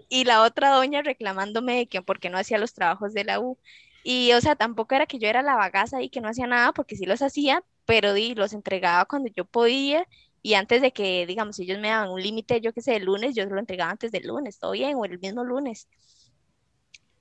y 0.10 0.26
la 0.26 0.44
otra 0.44 0.70
doña 0.70 1.02
reclamándome 1.02 1.76
de 1.76 1.88
que 1.88 2.04
porque 2.04 2.30
no 2.30 2.38
hacía 2.38 2.60
los 2.60 2.74
trabajos 2.74 3.16
de 3.16 3.24
la 3.24 3.40
U. 3.40 3.58
Y, 4.04 4.32
o 4.34 4.42
sea, 4.42 4.56
tampoco 4.56 4.94
era 4.94 5.08
que 5.08 5.18
yo 5.18 5.28
era 5.28 5.42
la 5.42 5.56
bagaza 5.56 6.04
y 6.04 6.10
que 6.10 6.22
no 6.22 6.30
hacía 6.30 6.46
nada, 6.46 6.72
porque 6.72 6.96
sí 6.96 7.08
los 7.08 7.24
hacía, 7.24 7.64
pero 7.86 8.14
di, 8.14 8.36
los 8.36 8.54
entregaba 8.54 9.06
cuando 9.06 9.30
yo 9.36 9.46
podía 9.46 10.08
y 10.42 10.56
antes 10.56 10.82
de 10.82 10.92
que, 10.92 11.26
digamos, 11.28 11.60
ellos 11.60 11.80
me 11.80 11.90
daban 11.90 12.10
un 12.10 12.22
límite, 12.22 12.62
yo 12.62 12.74
qué 12.74 12.82
sé, 12.82 12.96
el 12.96 13.06
lunes, 13.06 13.36
yo 13.36 13.46
lo 13.46 13.60
entregaba 13.60 13.92
antes 13.92 14.12
del 14.12 14.28
lunes, 14.28 14.58
todo 14.58 14.72
bien, 14.72 14.96
o 14.96 15.06
el 15.06 15.20
mismo 15.20 15.44
lunes. 15.44 15.88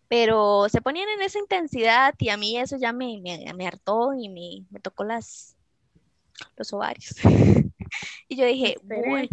Pero 0.08 0.68
se 0.68 0.80
ponían 0.80 1.08
en 1.10 1.22
esa 1.22 1.38
intensidad 1.38 2.14
y 2.18 2.30
a 2.30 2.36
mí 2.36 2.58
eso 2.58 2.76
ya 2.78 2.92
me, 2.92 3.20
me, 3.20 3.66
hartó 3.66 4.14
y 4.14 4.28
me, 4.28 4.66
me, 4.70 4.80
tocó 4.80 5.04
las, 5.04 5.54
los 6.56 6.72
ovarios. 6.72 7.14
y 8.28 8.36
yo 8.36 8.46
dije, 8.46 8.76
bueno, 8.82 9.28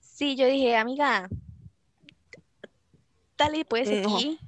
sí, 0.00 0.34
yo 0.36 0.46
dije, 0.46 0.76
amiga, 0.76 1.28
dale 3.38 3.64
pues 3.64 3.88
aquí. 3.88 4.38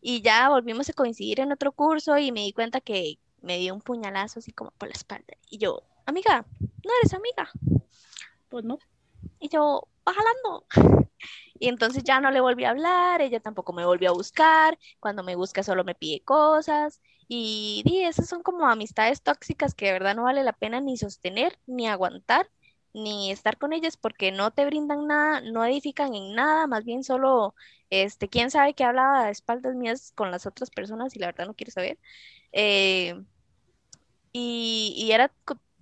Y 0.00 0.22
ya 0.22 0.48
volvimos 0.50 0.88
a 0.88 0.92
coincidir 0.92 1.40
en 1.40 1.50
otro 1.50 1.72
curso 1.72 2.16
y 2.16 2.30
me 2.30 2.42
di 2.42 2.52
cuenta 2.52 2.80
que 2.80 3.18
me 3.42 3.58
dio 3.58 3.74
un 3.74 3.80
puñalazo 3.80 4.38
así 4.38 4.52
como 4.52 4.70
por 4.72 4.88
la 4.88 4.94
espalda. 4.94 5.34
Y 5.50 5.58
yo, 5.58 5.82
amiga, 6.06 6.46
no 6.60 6.92
eres 7.00 7.14
amiga. 7.14 7.50
Pues 8.54 8.64
no. 8.64 8.78
Y 9.40 9.48
yo, 9.48 9.88
bajalando. 10.04 10.66
Y 11.58 11.68
entonces 11.68 12.04
ya 12.04 12.20
no 12.20 12.30
le 12.30 12.40
volví 12.40 12.64
a 12.64 12.70
hablar, 12.70 13.20
ella 13.22 13.40
tampoco 13.40 13.72
me 13.72 13.86
volvió 13.86 14.10
a 14.10 14.12
buscar, 14.12 14.78
cuando 15.00 15.22
me 15.22 15.36
busca 15.36 15.62
solo 15.62 15.84
me 15.84 15.94
pide 15.94 16.22
cosas. 16.22 17.00
Y, 17.28 17.82
y 17.86 18.02
esas 18.02 18.28
son 18.28 18.42
como 18.42 18.66
amistades 18.68 19.22
tóxicas 19.22 19.74
que 19.74 19.86
de 19.86 19.92
verdad 19.92 20.14
no 20.16 20.24
vale 20.24 20.44
la 20.44 20.52
pena 20.52 20.80
ni 20.80 20.96
sostener, 20.96 21.58
ni 21.66 21.88
aguantar, 21.88 22.48
ni 22.92 23.32
estar 23.32 23.58
con 23.58 23.72
ellas 23.72 23.96
porque 23.96 24.30
no 24.32 24.52
te 24.52 24.66
brindan 24.66 25.06
nada, 25.08 25.40
no 25.40 25.64
edifican 25.64 26.14
en 26.14 26.34
nada, 26.34 26.66
más 26.68 26.84
bien 26.84 27.02
solo, 27.04 27.54
este, 27.90 28.28
quién 28.28 28.50
sabe 28.50 28.74
que 28.74 28.84
hablaba 28.84 29.24
de 29.26 29.32
espaldas 29.32 29.74
mías 29.74 30.12
con 30.14 30.30
las 30.30 30.46
otras 30.46 30.70
personas 30.70 31.16
y 31.16 31.18
la 31.20 31.26
verdad 31.26 31.46
no 31.46 31.54
quiero 31.54 31.72
saber. 31.72 31.98
Eh, 32.52 33.14
y, 34.32 34.94
y, 34.96 35.12
era 35.12 35.32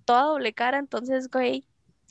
toda 0.05 0.23
doble 0.23 0.53
cara, 0.53 0.79
entonces, 0.79 1.29
güey, 1.29 1.65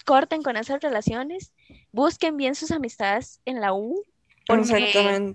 corten 0.04 0.42
con 0.42 0.56
esas 0.56 0.80
relaciones, 0.80 1.52
busquen 1.92 2.36
bien 2.36 2.54
sus 2.54 2.70
amistades 2.70 3.40
en 3.44 3.60
la 3.60 3.72
U. 3.72 4.04
Porque, 4.46 5.34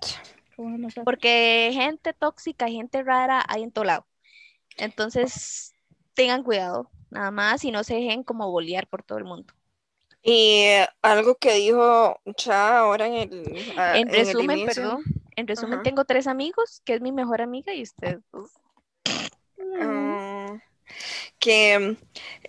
Porque 1.05 1.69
gente 1.73 2.13
tóxica, 2.13 2.67
gente 2.67 3.03
rara 3.03 3.43
hay 3.47 3.63
en 3.63 3.71
todo 3.71 3.85
lado. 3.85 4.05
Entonces, 4.77 5.73
tengan 6.13 6.43
cuidado, 6.43 6.89
nada 7.09 7.31
más, 7.31 7.63
y 7.63 7.71
no 7.71 7.83
se 7.83 7.95
dejen 7.95 8.23
como 8.23 8.51
bolear 8.51 8.87
por 8.87 9.03
todo 9.03 9.17
el 9.17 9.23
mundo. 9.23 9.53
Y 10.21 10.65
algo 11.01 11.35
que 11.35 11.53
dijo 11.53 12.19
ya 12.37 12.79
ahora 12.79 13.07
en 13.07 13.13
el. 13.13 13.73
Ah, 13.77 13.97
en, 13.97 14.09
resumen, 14.09 14.65
perdón. 14.65 15.03
En 15.35 15.47
resumen, 15.47 15.83
tengo 15.83 16.03
tres 16.03 16.27
amigos, 16.27 16.81
que 16.83 16.95
es 16.95 17.01
mi 17.01 17.11
mejor 17.11 17.41
amiga 17.41 17.73
y 17.73 17.83
usted. 17.83 18.19
Que, 21.39 21.97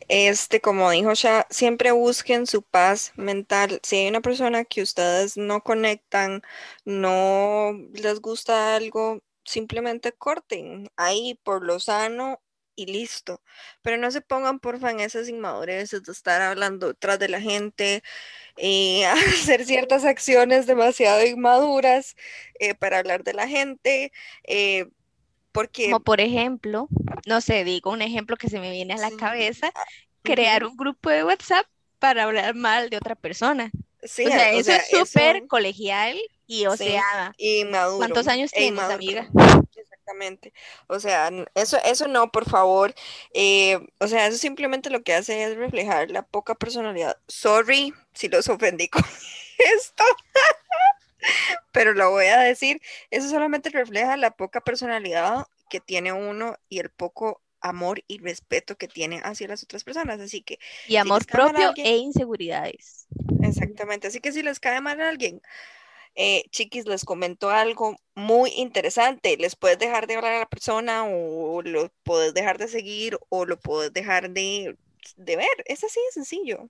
este, 0.09 0.61
como 0.61 0.91
dijo 0.91 1.13
ya, 1.15 1.47
siempre 1.51 1.93
busquen 1.93 2.47
su 2.47 2.63
paz 2.63 3.13
mental. 3.17 3.81
Si 3.83 3.97
hay 3.97 4.09
una 4.09 4.21
persona 4.21 4.65
que 4.65 4.83
ustedes 4.83 5.37
no 5.37 5.63
conectan, 5.63 6.43
no 6.85 7.73
les 7.95 8.21
gusta 8.21 8.77
algo, 8.77 9.23
simplemente 9.45 10.13
corten 10.13 10.89
ahí 10.97 11.39
por 11.45 11.65
lo 11.65 11.81
sano 11.81 12.41
y 12.79 12.87
listo. 12.87 13.43
Pero 13.83 13.97
no 13.99 14.11
se 14.11 14.21
pongan 14.23 14.61
porfa 14.61 14.91
en 14.91 15.01
esas 15.01 15.29
inmadureces 15.29 16.03
de 16.05 16.13
estar 16.13 16.41
hablando 16.43 16.95
tras 16.95 17.19
de 17.19 17.29
la 17.29 17.41
gente, 17.41 18.03
eh, 18.57 19.07
hacer 19.49 19.65
ciertas 19.67 20.05
acciones 20.05 20.67
demasiado 20.67 21.25
inmaduras 21.27 22.17
eh, 22.61 22.75
para 22.75 22.99
hablar 22.99 23.25
de 23.25 23.35
la 23.35 23.49
gente. 23.49 24.13
Eh, 24.45 24.87
porque... 25.53 25.87
Como 25.87 26.01
por 26.01 26.21
ejemplo, 26.21 26.89
no 27.27 27.41
sé, 27.41 27.65
digo 27.65 27.91
un 27.91 28.03
ejemplo 28.03 28.37
que 28.37 28.49
se 28.49 28.61
me 28.61 28.71
viene 28.71 28.95
a 28.95 28.99
la 28.99 29.11
cabeza, 29.11 29.73
crear 30.23 30.65
un 30.65 30.77
grupo 30.77 31.11
de 31.11 31.25
WhatsApp 31.25 31.67
para 31.99 32.25
hablar 32.25 32.55
mal 32.55 32.91
de 32.91 32.97
otra 32.97 33.15
persona. 33.15 33.71
Sí, 34.03 34.27
o 34.27 34.31
sea, 34.31 34.53
eso 34.53 34.73
es 34.73 34.89
súper 34.89 35.47
colegial 35.49 36.17
y 36.47 36.67
o 36.67 36.77
sea, 36.77 37.35
¿Cuántos 37.97 38.29
años 38.29 38.53
tienes, 38.53 38.83
amiga? 38.85 39.29
Exactamente. 39.77 40.55
O 40.87 40.99
sea, 41.01 41.31
eso, 41.55 41.77
eso 41.85 42.09
no, 42.09 42.31
por 42.31 42.49
favor. 42.49 42.95
Eh, 43.35 43.79
o 43.99 44.07
sea, 44.07 44.27
eso 44.27 44.39
simplemente 44.39 44.89
lo 44.89 45.03
que 45.03 45.15
hace 45.15 45.43
es 45.45 45.57
reflejar 45.57 46.11
la 46.11 46.23
poca 46.23 46.55
personalidad. 46.55 47.19
Sorry 47.27 47.93
si 48.15 48.29
los 48.29 48.49
ofendí 48.49 48.89
con 48.89 49.05
esto. 49.59 50.05
Pero 51.73 51.95
lo 51.95 52.11
voy 52.11 52.27
a 52.27 52.39
decir, 52.39 52.81
eso 53.11 53.29
solamente 53.29 53.71
refleja 53.71 54.17
la 54.17 54.31
poca 54.31 54.61
personalidad 54.61 55.47
que 55.69 55.81
tiene 55.81 56.13
uno 56.13 56.57
y 56.69 56.79
el 56.79 56.91
poco 56.91 57.41
amor 57.61 58.03
y 58.07 58.19
respeto 58.19 58.77
que 58.77 58.89
tiene 58.89 59.21
hacia 59.25 59.49
las 59.49 59.63
otras 59.63 59.85
personas. 59.85 60.21
Así 60.21 60.43
que. 60.43 60.59
Y 60.87 60.97
amor 60.97 61.27
propio 61.27 61.73
e 61.77 61.97
inseguridades. 61.97 63.07
Exactamente. 63.43 64.09
Así 64.09 64.21
que 64.21 64.33
si 64.33 64.43
les 64.43 64.61
cae 64.61 64.81
mal 64.81 65.01
a 65.01 65.09
alguien, 65.09 65.43
eh, 66.15 66.45
chiquis, 66.51 66.87
les 66.87 67.05
comento 67.05 67.51
algo 67.51 67.97
muy 68.15 68.51
interesante. 68.51 69.37
Les 69.37 69.57
puedes 69.57 69.79
dejar 69.79 70.07
de 70.07 70.17
hablar 70.17 70.35
a 70.35 70.39
la 70.41 70.49
persona 70.49 71.05
o 71.07 71.63
lo 71.63 71.91
puedes 72.03 72.35
dejar 72.35 72.59
de 72.59 72.69
seguir 72.69 73.19
o 73.29 73.45
lo 73.45 73.59
puedes 73.59 73.93
dejar 73.93 74.31
de, 74.31 74.77
de 75.17 75.37
ver. 75.37 75.49
Es 75.67 75.85
así 75.85 76.01
de 76.07 76.13
sencillo. 76.13 76.69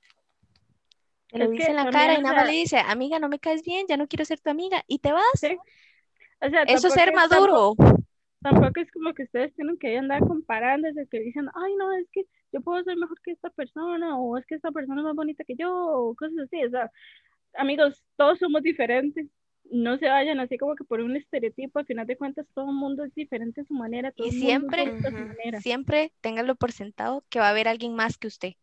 Te 1.30 1.38
lo 1.38 1.50
dice 1.50 1.70
en 1.70 1.76
la 1.76 1.90
cara 1.90 2.14
y 2.14 2.22
nada 2.22 2.34
más 2.36 2.46
le 2.46 2.52
dice, 2.52 2.78
amiga, 2.78 3.18
no 3.18 3.28
me 3.28 3.38
caes 3.38 3.62
bien, 3.62 3.86
ya 3.88 3.96
no 3.96 4.08
quiero 4.08 4.24
ser 4.24 4.40
tu 4.40 4.50
amiga, 4.50 4.82
y 4.86 4.98
te 4.98 5.12
vas. 5.12 5.24
O 5.34 6.48
sea, 6.48 6.62
Eso 6.66 6.88
es 6.88 6.94
ser 6.94 7.12
maduro. 7.12 7.74
Tampoco, 8.40 8.80
es 8.80 8.90
como 8.92 9.12
que 9.14 9.24
ustedes 9.24 9.52
tienen 9.54 9.76
que 9.78 9.98
andar 9.98 10.20
comparándose, 10.20 11.06
que 11.10 11.20
dicen, 11.20 11.48
ay, 11.54 11.74
no, 11.76 11.92
es 11.92 12.06
que 12.12 12.24
yo 12.52 12.60
puedo 12.60 12.82
ser 12.84 12.96
mejor 12.96 13.20
que 13.22 13.32
esta 13.32 13.50
persona, 13.50 14.16
o 14.16 14.38
es 14.38 14.46
que 14.46 14.54
esta 14.54 14.70
persona 14.70 15.00
es 15.00 15.04
más 15.04 15.16
bonita 15.16 15.44
que 15.44 15.56
yo, 15.56 15.70
o 15.70 16.14
cosas 16.14 16.38
así. 16.44 16.64
O 16.64 16.70
sea, 16.70 16.90
amigos, 17.54 18.02
todos 18.16 18.38
somos 18.38 18.62
diferentes. 18.62 19.26
No 19.70 19.98
se 19.98 20.08
vayan 20.08 20.40
así 20.40 20.56
como 20.56 20.76
que 20.76 20.84
por 20.84 21.00
un 21.00 21.16
estereotipo, 21.16 21.80
al 21.80 21.84
final 21.86 22.06
de 22.06 22.16
cuentas 22.16 22.46
todo 22.54 22.70
el 22.70 22.76
mundo 22.76 23.04
es 23.04 23.14
diferente 23.14 23.60
a 23.60 23.64
su 23.64 23.74
manera. 23.74 24.14
y 24.16 24.30
siempre, 24.30 24.94
siempre 25.60 26.12
ténganlo 26.22 26.54
por 26.54 26.72
sentado 26.72 27.22
que 27.28 27.38
va 27.38 27.48
a 27.48 27.50
haber 27.50 27.68
alguien 27.68 27.94
más 27.94 28.16
que 28.16 28.28
usted 28.28 28.54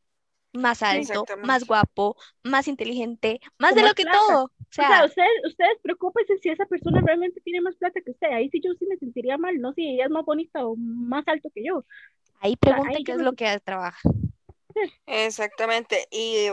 más 0.58 0.82
alto, 0.84 1.26
más 1.44 1.65
guapo, 1.65 2.15
más 2.44 2.68
inteligente, 2.68 3.39
más 3.58 3.76
de 3.76 3.84
lo 3.84 3.94
que 3.94 4.06
todo. 4.06 4.46
O 4.46 4.52
sea, 4.70 5.06
ustedes, 5.06 5.30
ustedes 5.46 5.78
preocupense 5.82 6.38
si 6.39 6.50
esa 6.50 6.65
persona 6.65 7.02
realmente 7.06 7.39
tiene 7.41 7.62
más 7.62 7.76
plata 7.76 8.02
que 8.02 8.12
usted. 8.12 8.28
Ahí 8.28 8.50
sí 8.50 8.60
yo 8.63 8.74
sí 8.78 8.86
me 8.88 8.98
sentiría 8.98 9.38
mal, 9.38 9.60
no 9.60 9.74
si 9.74 9.88
ella 9.88 10.06
es 10.06 10.12
más 10.12 10.26
bonita 10.26 10.65
o 10.65 10.76
más 10.76 11.28
alto 11.28 11.50
que 11.54 11.63
yo. 11.63 11.86
Ahí 12.41 12.56
pregunten 12.58 13.04
qué 13.04 13.13
es 13.13 13.18
lo 13.20 13.34
que 13.34 13.60
trabaja. 13.62 14.00
Exactamente. 15.06 16.08
Y 16.12 16.50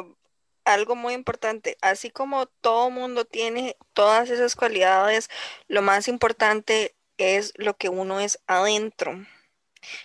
algo 0.65 0.95
muy 0.95 1.15
importante, 1.15 1.77
así 1.81 2.11
como 2.11 2.47
todo 2.47 2.91
mundo 2.91 3.25
tiene 3.25 3.77
todas 3.93 4.31
esas 4.31 4.55
cualidades, 4.55 5.29
lo 5.69 5.83
más 5.83 6.09
importante 6.09 6.95
es 7.19 7.53
lo 7.57 7.75
que 7.75 7.89
uno 7.89 8.21
es 8.21 8.41
adentro. 8.47 9.27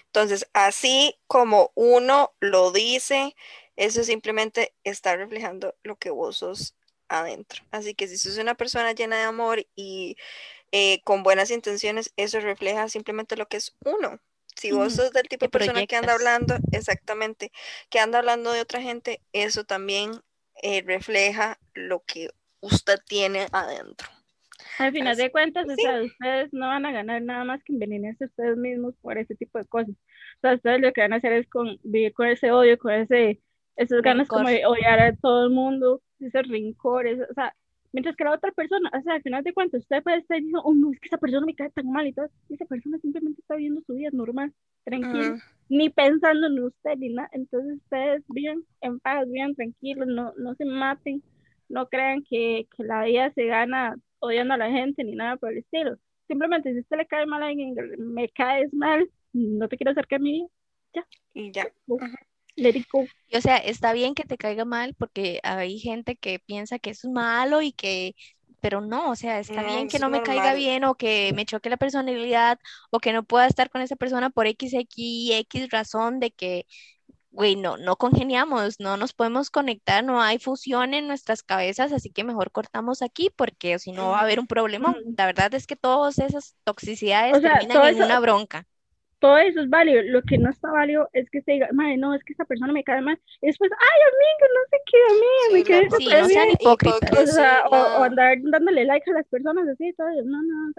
Entonces, 0.06 0.50
así 0.54 1.16
como 1.28 1.72
uno 1.76 2.34
lo 2.40 2.72
dice, 2.72 3.36
eso 3.78 4.04
simplemente 4.04 4.74
está 4.84 5.16
reflejando 5.16 5.76
lo 5.84 5.96
que 5.96 6.10
vos 6.10 6.38
sos 6.38 6.76
adentro. 7.08 7.64
Así 7.72 7.94
que 7.94 8.08
si 8.08 8.18
sos 8.18 8.38
una 8.38 8.56
persona 8.56 8.92
llena 8.92 9.18
de 9.18 9.24
amor 9.24 9.66
y 9.76 10.18
eh, 10.72 11.02
con 11.04 11.24
buenas 11.24 11.52
intenciones, 11.52 12.12
eso 12.18 12.40
refleja 12.42 12.90
simplemente 12.90 13.38
lo 13.38 13.48
que 13.48 13.58
es 13.58 13.76
uno. 13.86 14.20
Si 14.56 14.72
vos 14.72 14.96
sos 14.96 15.12
del 15.12 15.28
tipo 15.28 15.46
de 15.46 15.50
persona 15.50 15.86
que 15.86 15.96
anda 15.96 16.14
hablando, 16.14 16.56
exactamente, 16.72 17.52
que 17.90 18.00
anda 18.00 18.18
hablando 18.18 18.52
de 18.52 18.62
otra 18.62 18.82
gente, 18.82 19.22
eso 19.32 19.64
también 19.64 20.12
eh, 20.64 20.82
refleja 20.82 21.60
lo 21.76 22.04
que 22.04 22.32
usted 22.60 23.00
tiene 23.08 23.46
adentro. 23.52 24.08
Al 24.80 24.92
final 24.92 25.16
de 25.16 25.32
cuentas, 25.32 25.66
ustedes 25.68 26.52
no 26.52 26.68
van 26.68 26.86
a 26.88 26.92
ganar 26.92 27.22
nada 27.22 27.44
más 27.44 27.64
que 27.64 27.74
envenenarse 27.74 28.26
ustedes 28.26 28.58
mismos 28.58 28.96
por 29.02 29.18
ese 29.20 29.36
tipo 29.36 29.60
de 29.60 29.66
cosas. 29.66 29.92
O 29.92 30.40
sea, 30.42 30.56
ustedes 30.56 30.82
lo 30.82 30.92
que 30.92 31.02
van 31.02 31.14
a 31.14 31.18
hacer 31.18 31.34
es 31.34 31.48
con, 31.48 31.80
vivir 31.84 32.14
con 32.14 32.28
ese 32.28 32.52
odio, 32.52 32.78
con 32.80 32.94
ese, 32.94 33.40
esas 33.78 34.02
ganas 34.02 34.28
como 34.28 34.50
de 34.50 34.66
odiar 34.66 35.00
a 35.00 35.16
todo 35.16 35.46
el 35.46 35.52
mundo, 35.52 36.02
ese 36.20 36.42
rincores, 36.42 37.20
o 37.30 37.34
sea, 37.34 37.56
mientras 37.94 38.16
que 38.16 38.24
la 38.24 38.34
otra 38.34 38.52
persona, 38.52 38.92
o 38.94 39.02
sea, 39.02 39.16
al 39.16 39.22
final 39.24 39.44
de 39.44 39.54
cuentas, 39.54 39.82
usted 39.82 40.04
puede 40.04 40.18
estar 40.18 40.38
diciendo, 40.38 40.62
oh, 40.64 40.74
no, 40.74 40.92
es 40.92 41.00
que 41.00 41.08
esa 41.08 41.18
persona 41.18 41.46
me 41.46 41.56
cae 41.56 41.70
tan 41.72 41.90
mal 41.92 42.08
y 42.08 42.14
todo, 42.14 42.30
y 42.50 42.56
esa 42.56 42.66
persona 42.66 42.98
simplemente 43.00 43.42
está 43.42 43.56
viviendo 43.56 43.82
su 43.86 43.94
vida 43.94 44.10
normal, 44.12 44.54
tranquilo, 44.84 45.38
ni 45.70 45.90
pensando 45.90 46.48
en 46.48 46.60
usted 46.64 46.98
ni 46.98 47.10
nada, 47.10 47.30
entonces 47.34 47.78
ustedes 47.78 48.24
vivan 48.30 48.64
en 48.82 49.00
paz, 49.00 49.28
vivan 49.30 49.56
tranquilos, 49.56 50.08
no, 50.08 50.34
no 50.38 50.56
se 50.56 50.66
maten, 50.66 51.24
no 51.70 51.88
crean 51.88 52.24
que, 52.24 52.68
que 52.76 52.84
la 52.84 53.04
vida 53.04 53.32
se 53.34 53.46
gana 53.46 53.96
odiando 54.20 54.54
a 54.56 54.58
la 54.58 54.72
gente 54.72 55.04
ni 55.04 55.16
nada 55.16 55.38
por 55.38 55.52
el 55.52 55.60
estilo. 55.60 55.98
Simplemente 56.28 56.72
si 56.72 56.78
a 56.80 56.82
usted 56.82 56.98
le 56.98 57.08
cae 57.08 57.26
mal 57.26 57.44
a 57.44 57.48
alguien, 57.48 57.76
me 58.00 58.30
caes 58.30 58.74
mal, 58.74 59.10
no 59.34 59.68
te 59.68 59.78
quiero 59.78 59.92
acercar 59.92 60.20
a 60.20 60.24
mí, 60.24 60.48
ya. 60.94 61.06
Y 61.34 61.52
ya. 61.52 61.68
Let 62.58 62.76
it 62.76 62.88
go. 62.92 63.06
o 63.34 63.42
sea, 63.42 63.58
está 63.58 63.94
bien 63.94 64.16
que 64.16 64.24
te 64.24 64.38
caiga 64.38 64.66
mal 64.66 64.96
porque 64.98 65.40
hay 65.44 65.80
gente 65.80 66.16
que 66.16 66.40
piensa 66.40 66.80
que 66.80 66.90
eso 66.90 67.08
es 67.08 67.14
malo 67.14 67.62
y 67.62 67.72
que, 67.72 68.16
pero 68.62 68.82
no, 68.82 69.12
o 69.12 69.16
sea, 69.16 69.40
está 69.40 69.64
bien 69.64 69.88
que 69.88 70.00
no 70.00 70.10
me 70.10 70.24
caiga 70.24 70.54
bien 70.54 70.84
o 70.84 70.96
que 70.96 71.32
me 71.36 71.46
choque 71.46 71.70
la 71.70 71.78
personalidad 71.78 72.60
o 72.90 73.00
que 73.00 73.14
no 73.14 73.24
pueda 73.24 73.48
estar 73.48 73.70
con 73.70 73.82
esa 73.82 73.96
persona 73.96 74.30
por 74.32 74.48
X, 74.48 74.74
X, 74.74 75.32
X 75.32 75.70
razón 75.70 76.20
de 76.20 76.32
que 76.32 76.66
güey, 77.38 77.56
no, 77.56 77.78
no 77.78 77.98
congeniamos, 77.98 78.80
no 78.80 78.98
nos 78.98 79.14
podemos 79.14 79.52
conectar, 79.52 80.04
no 80.04 80.24
hay 80.24 80.40
fusión 80.40 80.96
en 80.96 81.08
nuestras 81.08 81.44
cabezas, 81.44 81.94
así 81.94 82.10
que 82.10 82.24
mejor 82.24 82.52
cortamos 82.52 83.04
aquí 83.04 83.30
porque 83.36 83.78
si 83.78 83.92
no 83.92 84.10
va 84.10 84.20
a 84.20 84.22
haber 84.24 84.40
un 84.40 84.48
problema. 84.48 84.96
La 85.16 85.28
verdad 85.28 85.54
es 85.54 85.68
que 85.68 85.76
todas 85.76 86.18
esas 86.18 86.56
toxicidades 86.64 87.40
terminan 87.40 87.96
en 87.96 88.04
una 88.04 88.20
bronca. 88.20 88.66
Todo 89.20 89.38
eso 89.38 89.62
es 89.62 89.70
válido. 89.70 90.02
Lo 90.04 90.22
que 90.22 90.38
no 90.38 90.50
está 90.50 90.72
válido 90.72 91.10
es 91.14 91.30
que 91.32 91.42
se 91.42 91.54
diga, 91.54 91.68
madre, 91.74 91.98
no, 91.98 92.14
es 92.14 92.24
que 92.24 92.34
esta 92.34 92.46
persona 92.46 92.72
me 92.72 92.84
cae 92.84 93.02
mal. 93.02 93.20
Y 93.42 93.48
después, 93.48 93.72
ay, 93.72 94.02
amigo, 94.14 94.54
no 94.54 94.62
sé 94.70 94.78
qué, 94.86 94.98
amigo, 95.10 95.54
me 95.54 95.64
cae 95.64 95.98
sí, 95.98 96.08
no 96.08 96.28
sean 96.28 96.50
hipócritas. 96.52 97.20
O, 97.20 97.28
sea, 97.28 97.64
o, 97.70 98.04
andar 98.04 98.38
dándole 98.44 98.86
like 98.86 99.10
a 99.10 99.14
las 99.14 99.28
personas 99.28 99.68
así, 99.68 99.92
todo. 99.94 100.08
No, 100.24 100.42
no, 100.44 100.72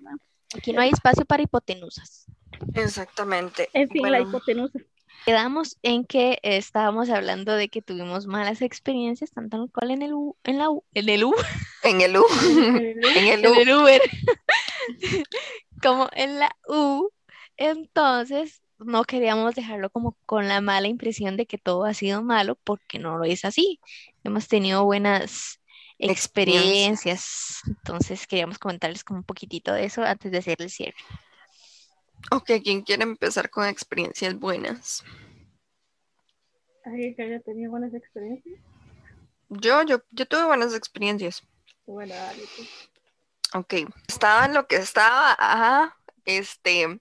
no. 0.00 0.18
Aquí 0.56 0.72
no 0.72 0.80
hay 0.80 0.90
espacio 0.90 1.24
para 1.24 1.42
hipotenusas. 1.42 2.26
Exactamente. 2.74 3.68
En 3.72 3.88
fin, 3.88 4.10
la 4.10 4.20
hipotenusa. 4.20 4.78
Quedamos 5.24 5.78
en 5.82 6.04
que 6.04 6.38
estábamos 6.42 7.08
hablando 7.08 7.54
de 7.54 7.68
que 7.68 7.80
tuvimos 7.80 8.26
malas 8.26 8.60
experiencias, 8.60 9.30
tanto 9.30 9.56
en 9.56 9.62
el 9.62 9.72
cual 9.72 9.90
en 9.90 10.02
el 10.02 10.12
U, 10.12 10.36
en 10.44 10.58
la 10.58 10.68
U, 10.68 10.84
en 10.92 11.08
el 11.08 11.24
U. 11.24 11.34
En 11.82 12.00
el 12.02 12.16
U. 12.18 12.26
en 12.42 13.26
el 13.26 13.46
U. 13.46 13.54
En 13.54 13.68
el 13.68 13.74
Uber. 13.74 14.02
como 15.82 16.08
en 16.12 16.38
la 16.38 16.54
U. 16.68 17.10
Entonces, 17.56 18.62
no 18.78 19.04
queríamos 19.04 19.54
dejarlo 19.54 19.90
como 19.90 20.16
con 20.26 20.48
la 20.48 20.60
mala 20.60 20.88
impresión 20.88 21.36
de 21.36 21.46
que 21.46 21.58
todo 21.58 21.84
ha 21.84 21.94
sido 21.94 22.22
malo, 22.22 22.56
porque 22.64 22.98
no 22.98 23.18
lo 23.18 23.24
es 23.24 23.44
así. 23.44 23.80
Hemos 24.24 24.48
tenido 24.48 24.84
buenas 24.84 25.60
experiencias. 25.98 27.60
Entonces, 27.66 28.26
queríamos 28.26 28.58
comentarles 28.58 29.04
como 29.04 29.20
un 29.20 29.24
poquitito 29.24 29.72
de 29.72 29.84
eso 29.84 30.02
antes 30.02 30.32
de 30.32 30.38
hacer 30.38 30.60
el 30.60 30.70
cierre. 30.70 30.96
Ok, 32.30 32.50
¿quién 32.62 32.82
quiere 32.82 33.02
empezar 33.02 33.50
con 33.50 33.66
experiencias 33.66 34.38
buenas? 34.38 35.04
¿Alguien 36.84 37.14
que 37.14 37.22
haya 37.22 37.40
tenido 37.40 37.70
buenas 37.70 37.94
experiencias? 37.94 38.58
Yo, 39.48 39.82
yo, 39.84 40.02
yo 40.10 40.26
tuve 40.26 40.44
buenas 40.44 40.74
experiencias. 40.74 41.42
Bueno, 41.86 42.14
dale. 42.14 42.42
Ok, 43.54 43.74
estaba 44.08 44.46
en 44.46 44.54
lo 44.54 44.66
que 44.66 44.76
estaba, 44.76 45.36
ajá, 45.38 45.96
este, 46.24 46.98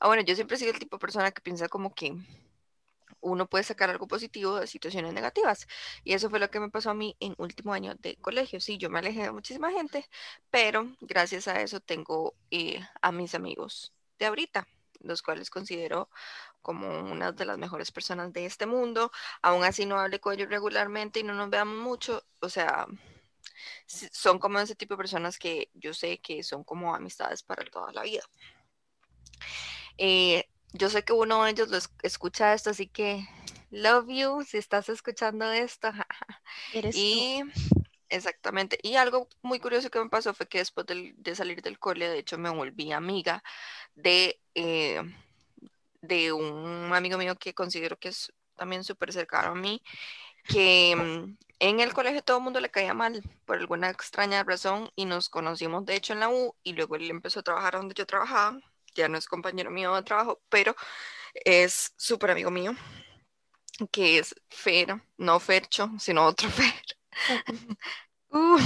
ah, 0.00 0.06
bueno, 0.08 0.22
yo 0.22 0.34
siempre 0.34 0.56
sido 0.56 0.72
el 0.72 0.78
tipo 0.78 0.96
de 0.96 1.00
persona 1.00 1.30
que 1.32 1.40
piensa 1.42 1.68
como 1.68 1.94
que 1.94 2.14
uno 3.20 3.48
puede 3.48 3.64
sacar 3.64 3.90
algo 3.90 4.06
positivo 4.06 4.60
de 4.60 4.66
situaciones 4.66 5.12
negativas. 5.12 5.66
Y 6.04 6.14
eso 6.14 6.30
fue 6.30 6.38
lo 6.38 6.50
que 6.50 6.60
me 6.60 6.70
pasó 6.70 6.90
a 6.90 6.94
mí 6.94 7.16
en 7.20 7.34
último 7.38 7.72
año 7.72 7.94
de 7.96 8.16
colegio. 8.16 8.60
Sí, 8.60 8.78
yo 8.78 8.90
me 8.90 8.98
alejé 8.98 9.22
de 9.22 9.32
muchísima 9.32 9.72
gente, 9.72 10.08
pero 10.50 10.92
gracias 11.00 11.48
a 11.48 11.60
eso 11.62 11.80
tengo 11.80 12.34
eh, 12.50 12.80
a 13.02 13.12
mis 13.12 13.34
amigos 13.34 13.92
de 14.18 14.26
ahorita, 14.26 14.66
los 15.00 15.22
cuales 15.22 15.50
considero 15.50 16.08
como 16.62 16.88
una 17.00 17.32
de 17.32 17.44
las 17.44 17.58
mejores 17.58 17.92
personas 17.92 18.32
de 18.32 18.46
este 18.46 18.66
mundo. 18.66 19.10
Aún 19.42 19.64
así 19.64 19.86
no 19.86 19.98
hable 19.98 20.20
con 20.20 20.34
ellos 20.34 20.48
regularmente 20.50 21.20
y 21.20 21.22
no 21.24 21.34
nos 21.34 21.50
veamos 21.50 21.78
mucho. 21.78 22.22
O 22.40 22.48
sea, 22.48 22.86
son 23.86 24.38
como 24.38 24.58
ese 24.60 24.74
tipo 24.74 24.94
de 24.94 24.98
personas 24.98 25.38
que 25.38 25.70
yo 25.74 25.94
sé 25.94 26.18
que 26.20 26.42
son 26.42 26.64
como 26.64 26.94
amistades 26.94 27.42
para 27.42 27.64
toda 27.64 27.92
la 27.92 28.02
vida. 28.02 28.22
Eh, 29.98 30.48
yo 30.72 30.90
sé 30.90 31.04
que 31.04 31.12
uno 31.12 31.44
de 31.44 31.50
ellos 31.50 31.68
lo 31.68 31.78
escucha 32.02 32.54
esto, 32.54 32.70
así 32.70 32.86
que 32.88 33.26
love 33.70 34.06
you 34.08 34.42
si 34.42 34.58
estás 34.58 34.88
escuchando 34.88 35.50
esto. 35.52 35.90
y 36.92 37.42
Exactamente. 38.14 38.78
Y 38.82 38.94
algo 38.94 39.28
muy 39.42 39.58
curioso 39.58 39.90
que 39.90 39.98
me 39.98 40.08
pasó 40.08 40.34
fue 40.34 40.46
que 40.46 40.58
después 40.58 40.86
de 40.86 41.34
salir 41.34 41.62
del 41.62 41.80
cole, 41.80 42.08
de 42.08 42.18
hecho, 42.18 42.38
me 42.38 42.48
volví 42.48 42.92
amiga 42.92 43.42
de, 43.96 44.40
eh, 44.54 45.02
de 46.00 46.32
un 46.32 46.92
amigo 46.94 47.18
mío 47.18 47.34
que 47.36 47.54
considero 47.54 47.98
que 47.98 48.10
es 48.10 48.32
también 48.54 48.84
súper 48.84 49.12
cercano 49.12 49.48
a 49.48 49.54
mí, 49.56 49.82
que 50.46 50.94
mm, 50.94 51.36
en 51.58 51.80
el 51.80 51.92
colegio 51.92 52.22
todo 52.22 52.36
el 52.38 52.44
mundo 52.44 52.60
le 52.60 52.70
caía 52.70 52.94
mal 52.94 53.20
por 53.46 53.56
alguna 53.56 53.90
extraña 53.90 54.44
razón 54.44 54.90
y 54.94 55.06
nos 55.06 55.28
conocimos 55.28 55.84
de 55.84 55.96
hecho 55.96 56.12
en 56.12 56.20
la 56.20 56.28
U 56.28 56.54
y 56.62 56.74
luego 56.74 56.94
él 56.94 57.10
empezó 57.10 57.40
a 57.40 57.42
trabajar 57.42 57.74
donde 57.74 57.94
yo 57.94 58.06
trabajaba, 58.06 58.60
ya 58.94 59.08
no 59.08 59.18
es 59.18 59.26
compañero 59.26 59.70
mío 59.70 59.94
de 59.94 60.02
trabajo, 60.02 60.42
pero 60.48 60.74
es 61.44 61.94
súper 61.96 62.30
amigo 62.32 62.50
mío, 62.50 62.74
que 63.90 64.18
es 64.18 64.34
Fer, 64.50 65.02
no 65.18 65.40
Fercho, 65.40 65.90
sino 65.98 66.26
otro 66.26 66.48
Fer. 66.50 66.74
Uh, 68.36 68.58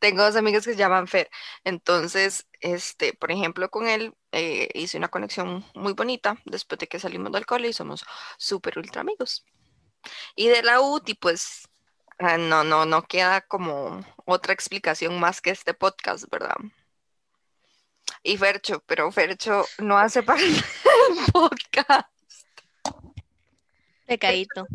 tengo 0.00 0.22
dos 0.22 0.36
amigos 0.36 0.64
que 0.66 0.72
se 0.72 0.78
llaman 0.78 1.08
Fer. 1.08 1.30
Entonces, 1.64 2.46
este, 2.60 3.14
por 3.14 3.32
ejemplo, 3.32 3.70
con 3.70 3.88
él 3.88 4.14
eh, 4.32 4.68
hice 4.74 4.98
una 4.98 5.08
conexión 5.08 5.64
muy 5.74 5.94
bonita 5.94 6.38
después 6.44 6.78
de 6.78 6.88
que 6.88 7.00
salimos 7.00 7.32
del 7.32 7.46
cole 7.46 7.68
y 7.68 7.72
somos 7.72 8.04
súper 8.38 8.78
ultra 8.78 9.00
amigos. 9.00 9.46
Y 10.36 10.48
de 10.48 10.62
la 10.62 10.80
UTI, 10.80 11.14
pues, 11.14 11.68
ah, 12.18 12.38
no, 12.38 12.64
no, 12.64 12.86
no 12.86 13.02
queda 13.04 13.42
como 13.42 14.00
otra 14.26 14.52
explicación 14.54 15.18
más 15.20 15.40
que 15.40 15.50
este 15.50 15.74
podcast, 15.74 16.26
¿verdad? 16.30 16.56
Y 18.22 18.36
Fercho, 18.36 18.82
pero 18.86 19.10
Fercho 19.12 19.64
no 19.78 19.98
hace 19.98 20.22
parte 20.22 20.44
del 20.44 20.54
podcast. 21.32 22.08
Pecadito. 24.06 24.66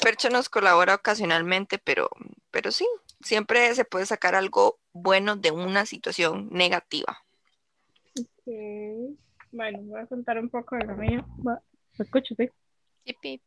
Fercho 0.00 0.30
nos 0.30 0.48
colabora 0.48 0.94
ocasionalmente, 0.94 1.78
pero, 1.78 2.08
pero 2.50 2.72
sí, 2.72 2.86
siempre 3.20 3.74
se 3.74 3.84
puede 3.84 4.06
sacar 4.06 4.34
algo 4.34 4.78
bueno 4.92 5.36
de 5.36 5.50
una 5.50 5.86
situación 5.86 6.48
negativa. 6.50 7.22
Bueno, 9.52 9.78
voy 9.82 10.00
a 10.00 10.06
contar 10.06 10.38
un 10.38 10.48
poco 10.48 10.76
de 10.76 10.86
la 10.86 10.94
mía. 10.94 11.24
¿Me 11.38 12.04
escucho, 12.04 12.34
sí? 12.34 12.48
Sí, 13.04 13.40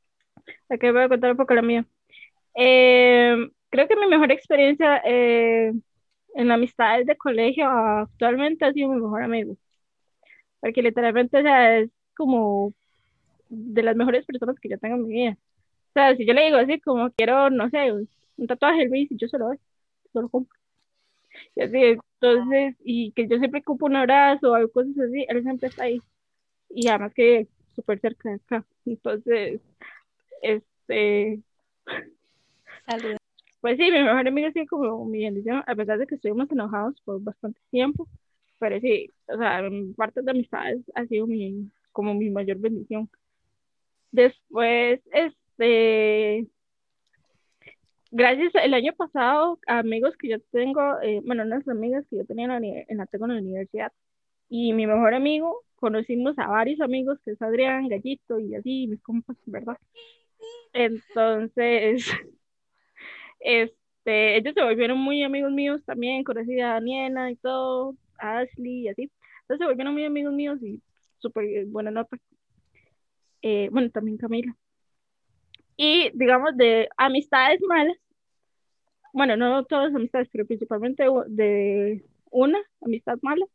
Ok, 0.69 0.81
voy 0.93 1.03
a 1.03 1.09
contar 1.09 1.31
un 1.31 1.37
poco 1.37 1.53
de 1.53 1.61
la 1.61 1.67
mía. 1.67 1.85
Eh, 2.55 3.35
creo 3.69 3.87
que 3.87 3.95
mi 3.95 4.07
mejor 4.07 4.31
experiencia 4.31 5.01
eh, 5.05 5.73
en 6.37 6.51
amistades 6.51 7.07
de 7.07 7.17
colegio 7.17 7.67
actualmente 7.67 8.63
ha 8.63 8.71
sido 8.71 8.89
mi 8.89 9.01
mejor 9.01 9.23
amigo. 9.23 9.57
Porque 10.59 10.83
literalmente 10.83 11.39
es 11.81 11.89
como 12.15 12.73
de 13.49 13.83
las 13.83 13.95
mejores 13.95 14.25
personas 14.25 14.59
que 14.59 14.69
yo 14.69 14.77
tengo 14.77 14.95
en 14.97 15.07
mi 15.07 15.13
vida. 15.13 15.37
O 15.89 15.93
sea, 15.93 16.15
si 16.15 16.25
yo 16.27 16.33
le 16.33 16.45
digo 16.45 16.57
así 16.57 16.79
como 16.79 17.09
quiero, 17.11 17.49
no 17.49 17.69
sé, 17.71 17.91
un 17.91 18.47
tatuaje, 18.47 18.85
Luis, 18.85 19.11
y 19.11 19.17
yo 19.17 19.27
se 19.27 19.37
lo 19.39 19.47
doy, 19.47 19.57
solo 20.13 20.29
compro. 20.29 20.57
Y 21.55 21.63
así, 21.63 21.97
entonces, 22.21 22.75
y 22.83 23.11
que 23.13 23.27
yo 23.27 23.37
siempre 23.39 23.61
ocupo 23.61 23.87
un 23.87 23.95
abrazo 23.95 24.53
o 24.53 24.71
cosas 24.71 24.97
así, 24.99 25.25
él 25.27 25.41
siempre 25.43 25.69
está 25.69 25.85
ahí. 25.85 26.01
Y 26.69 26.87
además 26.87 27.13
que 27.15 27.47
súper 27.75 27.99
cerca 27.99 28.29
de 28.29 28.35
acá. 28.35 28.65
Entonces, 28.85 29.61
este, 30.43 31.41
Saludos. 32.85 33.26
Pues 33.61 33.77
sí, 33.77 33.83
mi 33.91 34.03
mejor 34.03 34.27
amiga 34.27 34.51
sí 34.53 34.65
como 34.67 35.05
mi 35.05 35.23
bendición, 35.23 35.63
a 35.65 35.75
pesar 35.75 35.97
de 35.99 36.07
que 36.07 36.15
estuvimos 36.15 36.51
enojados 36.51 36.99
por 37.01 37.21
bastante 37.21 37.59
tiempo, 37.71 38.07
pero 38.59 38.79
sí, 38.79 39.09
o 39.27 39.37
sea, 39.37 39.61
parte 39.95 40.21
de 40.21 40.31
amistades 40.31 40.81
ha 40.95 41.05
sido 41.05 41.27
mi, 41.27 41.71
como 41.91 42.13
mi 42.13 42.29
mayor 42.29 42.57
bendición. 42.57 43.09
Después, 44.11 45.01
este, 45.11 46.47
gracias 48.11 48.53
el 48.55 48.73
año 48.73 48.93
pasado 48.93 49.59
amigos 49.67 50.15
que 50.17 50.29
yo 50.29 50.39
tengo, 50.51 51.01
eh, 51.01 51.21
bueno, 51.25 51.43
unas 51.43 51.67
amigas 51.67 52.05
que 52.09 52.17
yo 52.17 52.25
tenía 52.25 52.45
en 52.45 52.51
la, 52.51 52.57
en 52.87 52.97
la, 52.97 53.05
tengo 53.07 53.25
en 53.25 53.35
la 53.35 53.41
universidad, 53.41 53.91
y 54.49 54.73
mi 54.73 54.87
mejor 54.87 55.13
amigo, 55.13 55.63
conocimos 55.75 56.37
a 56.39 56.47
varios 56.47 56.81
amigos, 56.81 57.19
que 57.23 57.31
es 57.31 57.41
Adrián, 57.41 57.87
Gallito 57.89 58.39
y 58.39 58.55
así, 58.55 58.87
mis 58.87 59.01
compas, 59.01 59.37
¿verdad? 59.45 59.77
Entonces, 60.73 62.05
este, 63.39 64.37
ellos 64.37 64.53
se 64.53 64.63
volvieron 64.63 64.97
muy 64.97 65.23
amigos 65.23 65.51
míos 65.51 65.81
también, 65.85 66.23
conocí 66.23 66.59
a 66.59 66.73
Daniela 66.73 67.31
y 67.31 67.35
todo, 67.37 67.95
a 68.19 68.39
Ashley 68.39 68.81
y 68.81 68.87
así. 68.89 69.11
Entonces 69.41 69.59
se 69.59 69.65
volvieron 69.65 69.93
muy 69.93 70.05
amigos 70.05 70.33
míos 70.33 70.61
y 70.61 70.81
súper 71.19 71.65
buena 71.67 71.91
nota. 71.91 72.17
Eh, 73.41 73.69
bueno, 73.71 73.89
también 73.91 74.17
Camila. 74.17 74.55
Y 75.75 76.09
digamos 76.13 76.57
de 76.57 76.89
amistades 76.97 77.61
malas, 77.67 77.97
bueno, 79.13 79.37
no 79.37 79.63
todas 79.65 79.93
amistades, 79.95 80.27
pero 80.31 80.45
principalmente 80.45 81.03
de 81.27 82.03
una 82.31 82.59
amistad 82.81 83.17
mala. 83.21 83.45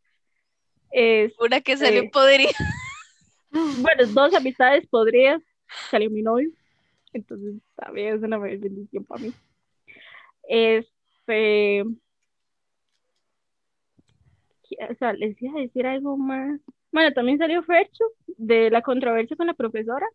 Es, 0.90 1.33
Una 1.40 1.61
que 1.61 1.77
salió 1.77 2.03
Eh. 2.03 2.11
podrida. 2.12 2.51
bueno, 3.81 4.07
dos 4.12 4.35
amistades 4.35 4.87
podrías, 4.88 5.42
salió 5.90 6.11
mi 6.11 6.23
novio, 6.23 6.51
entonces 7.12 7.55
también 7.77 8.16
es 8.16 8.23
una 8.23 8.38
bendición 8.38 9.05
para 9.05 9.23
mí. 9.23 9.33
Este, 10.48 11.83
o 14.90 14.94
sea, 14.98 15.12
les 15.12 15.40
iba 15.42 15.59
a 15.59 15.62
decir 15.62 15.87
algo 15.87 16.16
más. 16.16 16.61
Bueno, 16.90 17.12
también 17.12 17.38
salió 17.38 17.62
Fercho 17.62 18.05
de 18.37 18.70
la 18.70 18.83
controversia 18.83 19.37
con 19.37 19.46
la 19.46 19.55
profesora. 19.55 20.07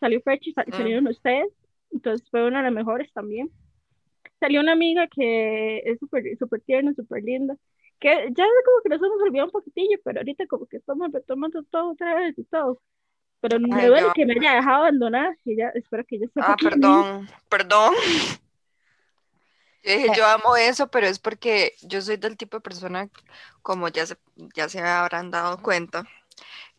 Salió 0.00 0.20
Fercho 0.20 0.50
y 0.50 0.52
sal- 0.52 0.66
Mm. 0.68 0.72
salieron 0.76 1.06
ustedes, 1.08 1.48
entonces 1.90 2.28
fue 2.30 2.46
una 2.46 2.58
de 2.58 2.64
las 2.64 2.72
mejores 2.72 3.12
también. 3.12 3.50
Salió 4.40 4.60
una 4.60 4.72
amiga 4.72 5.08
que 5.08 5.78
es 5.84 5.98
súper 5.98 6.22
súper 6.38 6.60
tierna, 6.60 6.92
súper 6.94 7.24
linda, 7.24 7.56
que 7.98 8.08
ya 8.30 8.44
como 8.64 8.80
que 8.82 8.88
nos 8.90 8.98
hemos 9.02 9.20
olvidado 9.22 9.46
un 9.46 9.52
poquitillo, 9.52 9.98
pero 10.04 10.20
ahorita 10.20 10.46
como 10.46 10.66
que 10.66 10.76
estamos 10.76 11.10
retomando 11.12 11.62
todo 11.64 11.92
otra 11.92 12.14
vez 12.14 12.38
y 12.38 12.44
todo. 12.44 12.80
Pero 13.40 13.58
me 13.60 13.68
Ay, 13.82 13.86
duele 13.88 14.06
yo- 14.06 14.12
que 14.14 14.26
me 14.26 14.34
haya 14.34 14.54
dejado 14.54 14.76
abandonar 14.84 15.36
y 15.44 15.56
ya 15.56 15.68
espero 15.70 16.04
que 16.04 16.16
ella 16.16 16.26
sepa 16.28 16.52
Ah, 16.52 16.56
perdón, 16.62 17.28
perdón. 17.48 17.94
Yo 19.82 19.92
dije, 19.92 20.10
yo 20.10 20.26
amo 20.26 20.56
eso, 20.56 20.88
pero 20.90 21.06
es 21.06 21.18
porque 21.18 21.74
yo 21.82 22.02
soy 22.02 22.16
del 22.16 22.36
tipo 22.36 22.56
de 22.58 22.60
persona, 22.62 23.10
como 23.62 23.88
ya 23.88 24.06
se, 24.06 24.18
ya 24.54 24.68
se 24.68 24.80
habrán 24.80 25.30
dado 25.30 25.62
cuenta, 25.62 26.04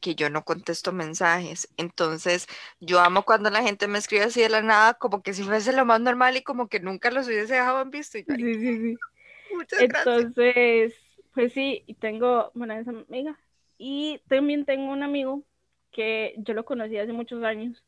que 0.02 0.16
yo 0.16 0.30
no 0.30 0.46
contesto 0.46 0.92
mensajes. 0.94 1.70
Entonces, 1.78 2.48
yo 2.80 3.00
amo 3.02 3.24
cuando 3.26 3.50
la 3.52 3.64
gente 3.64 3.88
me 3.88 4.00
escribe 4.00 4.26
así 4.26 4.42
de 4.42 4.50
la 4.50 4.62
nada, 4.62 4.96
como 4.96 5.24
que 5.24 5.34
si 5.34 5.44
fuese 5.44 5.74
lo 5.74 5.86
más 5.86 6.02
normal 6.02 6.38
y 6.38 6.44
como 6.44 6.70
que 6.70 6.80
nunca 6.82 7.12
los 7.12 7.28
hubiese 7.28 7.56
dejado 7.56 7.82
en 7.82 7.92
visto. 7.92 8.18
Y 8.20 8.26
yo, 8.26 8.36
Sí, 8.36 8.44
"Ay, 8.44 8.50
sí, 8.60 8.78
sí. 8.80 9.00
muchas 9.52 9.88
gracias. 9.88 10.34
Entonces, 10.36 10.96
pues 11.34 11.54
sí, 11.54 11.84
y 11.88 11.96
tengo, 11.96 12.52
bueno, 12.56 12.74
esa 12.76 12.92
amiga. 12.92 13.40
Y 13.78 14.22
también 14.30 14.66
tengo 14.66 14.92
un 14.94 15.04
amigo 15.04 15.44
que 15.92 16.36
yo 16.40 16.54
lo 16.56 16.66
conocí 16.66 16.98
hace 16.98 17.14
muchos 17.14 17.44
años. 17.44 17.84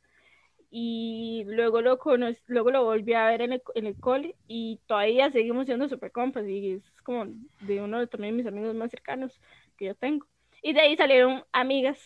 Y 0.73 1.43
luego 1.47 1.81
lo 1.81 1.99
conocí, 1.99 2.39
luego 2.47 2.71
lo 2.71 2.85
volví 2.85 3.13
a 3.13 3.25
ver 3.25 3.41
en 3.41 3.51
el, 3.51 3.61
en 3.75 3.87
el 3.87 3.99
cole 3.99 4.35
y 4.47 4.79
todavía 4.87 5.29
seguimos 5.29 5.65
siendo 5.65 5.89
super 5.89 6.13
compas 6.13 6.47
y 6.47 6.71
es 6.75 7.01
como 7.03 7.25
de 7.59 7.81
uno 7.81 7.99
de 7.99 8.07
también 8.07 8.37
mis 8.37 8.47
amigos 8.47 8.73
más 8.73 8.89
cercanos 8.89 9.41
que 9.77 9.85
yo 9.85 9.95
tengo. 9.95 10.25
Y 10.63 10.71
de 10.71 10.79
ahí 10.79 10.95
salieron 10.95 11.43
amigas. 11.51 11.99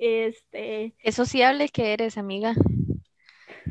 Este, 0.00 0.94
Qué 0.98 1.12
sociable 1.12 1.68
que 1.68 1.92
eres, 1.92 2.16
amiga. 2.16 2.54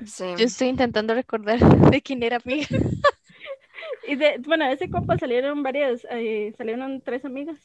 Sí. 0.05 0.25
Yo 0.37 0.45
estoy 0.45 0.67
intentando 0.67 1.15
recordar 1.15 1.59
de 1.91 2.01
quién 2.03 2.21
era 2.21 2.37
amiga. 2.37 2.67
y 4.07 4.15
de, 4.15 4.37
bueno, 4.45 4.67
de 4.67 4.73
ese 4.73 4.89
compa 4.89 5.17
salieron 5.17 5.63
varias, 5.63 6.05
eh, 6.11 6.53
salieron 6.57 7.01
tres 7.01 7.25
amigas, 7.25 7.57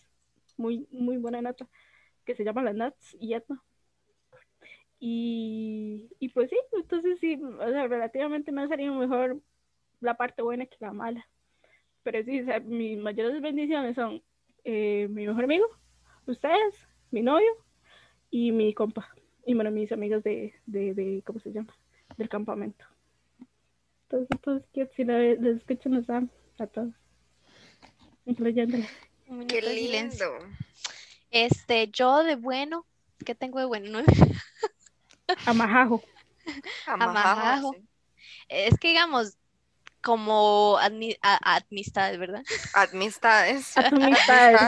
muy, 0.56 0.86
muy 0.90 1.18
buena 1.18 1.42
nota, 1.42 1.68
que 2.24 2.34
se 2.34 2.44
llaman 2.44 2.64
las 2.64 2.74
Nats 2.74 3.16
y 3.20 3.28
Yatma. 3.28 3.62
Y, 5.04 6.08
y 6.20 6.28
pues 6.28 6.48
sí, 6.48 6.56
entonces 6.70 7.18
sí, 7.18 7.34
o 7.34 7.68
sea, 7.68 7.88
relativamente 7.88 8.52
me 8.52 8.62
ha 8.62 8.68
salido 8.68 8.94
mejor 8.94 9.42
la 9.98 10.16
parte 10.16 10.42
buena 10.42 10.64
que 10.66 10.76
la 10.78 10.92
mala. 10.92 11.26
Pero 12.04 12.22
sí, 12.22 12.40
o 12.40 12.44
sea, 12.44 12.60
mis 12.60 12.96
mayores 13.00 13.42
bendiciones 13.42 13.96
son 13.96 14.22
eh, 14.62 15.08
mi 15.10 15.26
mejor 15.26 15.42
amigo, 15.42 15.66
ustedes, 16.26 16.86
mi 17.10 17.20
novio 17.20 17.50
y 18.30 18.52
mi 18.52 18.72
compa. 18.74 19.08
Y 19.44 19.54
bueno, 19.54 19.72
mis 19.72 19.90
amigos 19.90 20.22
de, 20.22 20.54
de, 20.66 20.94
de 20.94 21.20
¿cómo 21.26 21.40
se 21.40 21.50
llama? 21.50 21.74
Del 22.16 22.28
campamento. 22.28 22.84
Entonces, 24.04 24.40
todos 24.40 24.62
quiero 24.72 24.88
si 24.94 25.02
lo 25.02 25.18
escuchan, 25.50 25.94
los 25.94 26.08
amo 26.10 26.28
a 26.60 26.68
todos. 26.68 26.94
Minuto 28.24 28.44
Qué 29.48 29.62
lindo. 29.62 30.26
Este, 31.32 31.88
yo 31.88 32.22
de 32.22 32.36
bueno, 32.36 32.86
¿qué 33.26 33.34
tengo 33.34 33.58
de 33.58 33.64
bueno? 33.64 33.98
Amajajo, 35.46 36.02
Amajajo. 36.86 37.72
sí. 37.74 37.88
Es 38.48 38.78
que 38.78 38.88
digamos, 38.88 39.36
como 40.02 40.78
admi- 40.78 41.18
a- 41.22 41.56
amistades, 41.70 42.18
¿verdad? 42.18 42.42
Amistades. 42.74 43.76
Amistades. 43.76 44.60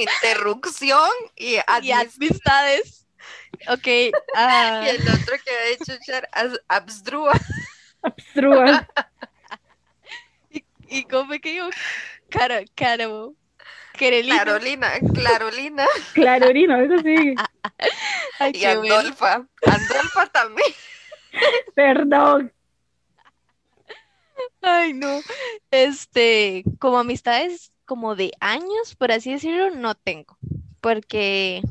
Interrupción 0.00 1.10
y 1.36 1.56
Y 1.82 1.92
amistades. 1.92 3.06
Ok. 3.68 3.86
ah, 4.34 4.82
Y 4.86 4.88
el 4.88 5.02
otro 5.08 5.36
que 5.44 5.50
ha 5.50 5.66
hecho 5.68 5.92
Char, 6.06 6.28
absdrúa. 6.68 7.32
Abstrúa. 8.02 8.88
¿Y 10.88 11.04
cómo 11.04 11.26
fue 11.26 11.40
que 11.40 11.52
digo? 11.52 11.68
Caro, 12.30 12.56
caro. 12.74 13.34
Querelina. 13.94 14.36
Carolina, 14.38 14.88
Clarolina 15.14 15.86
Clarorino, 16.14 16.74
algo 16.74 16.94
así. 16.94 17.34
Ay, 18.38 18.52
y 18.54 18.60
qué 18.60 18.76
bueno. 18.76 18.94
Andolfa. 18.94 19.46
Andolfa 19.66 20.26
también. 20.26 20.72
Perdón. 21.74 22.52
Ay, 24.62 24.92
no. 24.94 25.20
Este, 25.70 26.64
como 26.78 26.98
amistades 26.98 27.72
como 27.84 28.14
de 28.14 28.32
años, 28.40 28.94
por 28.96 29.12
así 29.12 29.32
decirlo, 29.32 29.70
no 29.70 29.94
tengo. 29.94 30.38
Porque 30.80 31.62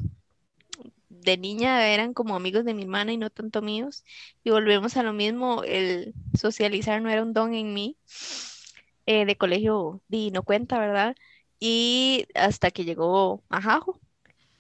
de 1.10 1.38
niña 1.38 1.88
eran 1.88 2.14
como 2.14 2.36
amigos 2.36 2.66
de 2.66 2.74
mi 2.74 2.84
hermana 2.84 3.14
y 3.14 3.18
no 3.18 3.30
tanto 3.30 3.62
míos. 3.62 4.04
Y 4.44 4.50
volvemos 4.52 4.98
a 4.98 5.04
lo 5.04 5.14
mismo, 5.14 5.64
el 5.64 6.14
socializar 6.38 7.02
no 7.02 7.10
era 7.10 7.24
un 7.24 7.34
don 7.34 7.54
en 7.54 7.74
mí. 7.74 7.98
Eh, 9.06 9.26
de 9.26 9.38
colegio, 9.38 10.02
di, 10.08 10.30
no 10.32 10.44
cuenta, 10.44 10.78
¿verdad? 10.78 11.16
Y 11.60 12.26
hasta 12.36 12.72
que 12.72 12.86
llegó 12.86 13.44
Majajo. 13.50 14.00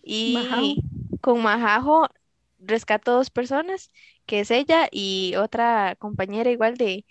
Y 0.04 0.34
Majajo. 0.34 0.76
con 1.22 1.42
Majajo 1.42 2.08
rescato 2.60 3.14
dos 3.14 3.30
personas, 3.30 3.92
que 4.26 4.42
es 4.42 4.52
ella 4.52 4.88
y 4.92 5.36
otra 5.38 5.96
compañera 5.98 6.52
igual 6.52 6.76
de, 6.78 7.06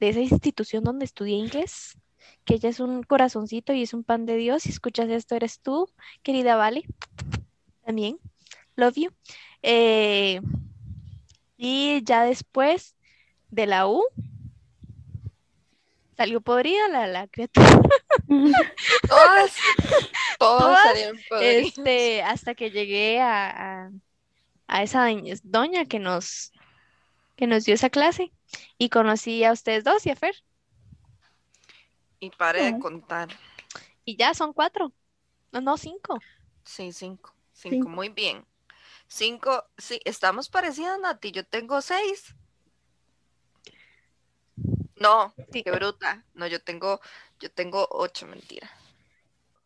de 0.00 0.08
esa 0.08 0.20
institución 0.20 0.84
donde 0.84 1.04
estudié 1.04 1.36
inglés, 1.36 1.98
que 2.44 2.54
ella 2.54 2.68
es 2.68 2.80
un 2.80 3.02
corazoncito 3.02 3.72
y 3.72 3.82
es 3.82 3.94
un 3.94 4.04
pan 4.04 4.26
de 4.26 4.36
Dios. 4.36 4.62
Si 4.62 4.70
escuchas 4.70 5.08
esto, 5.10 5.34
eres 5.34 5.60
tú, 5.60 5.88
querida 6.22 6.56
Vale. 6.56 6.84
También, 7.84 8.18
love 8.76 8.94
you. 8.96 9.10
Eh, 9.62 10.40
y 11.56 12.02
ya 12.04 12.24
después 12.24 12.96
de 13.50 13.66
la 13.66 13.88
U, 13.88 14.04
salió 16.16 16.40
podrida 16.40 16.88
la, 16.88 17.06
la 17.06 17.26
criatura. 17.28 17.80
Todas, 19.08 19.54
todos 20.38 20.78
Todas. 21.28 21.42
Este, 21.42 22.22
hasta 22.22 22.54
que 22.54 22.70
llegué 22.70 23.20
a, 23.20 23.84
a, 23.86 23.90
a 24.66 24.82
esa 24.82 25.06
doña- 25.44 25.86
que 25.86 25.98
nos, 25.98 26.52
que 27.36 27.46
nos 27.46 27.64
dio 27.64 27.74
esa 27.74 27.90
clase 27.90 28.32
y 28.78 28.88
conocí 28.88 29.44
a 29.44 29.52
ustedes 29.52 29.84
dos 29.84 30.04
y 30.06 30.10
a 30.10 30.16
Fer. 30.16 30.34
Y 32.18 32.30
pare 32.30 32.64
de 32.64 32.78
contar. 32.78 33.28
Y 34.04 34.16
ya 34.16 34.34
son 34.34 34.52
cuatro. 34.52 34.92
No, 35.52 35.60
no, 35.60 35.76
cinco. 35.76 36.18
Sí, 36.64 36.92
cinco. 36.92 37.34
Cinco, 37.52 37.74
Cinco. 37.74 37.88
muy 37.88 38.08
bien. 38.08 38.44
Cinco, 39.08 39.64
sí, 39.78 40.00
estamos 40.04 40.48
parecidas, 40.48 40.98
Nati. 40.98 41.30
Yo 41.32 41.44
tengo 41.44 41.80
seis. 41.80 42.34
No, 45.06 45.34
Sí. 45.52 45.64
qué 45.64 45.70
bruta. 45.72 46.24
No, 46.34 46.46
yo 46.46 46.60
tengo, 46.62 47.00
yo 47.40 47.50
tengo 47.52 47.86
ocho, 47.90 48.26
mentira. 48.26 48.70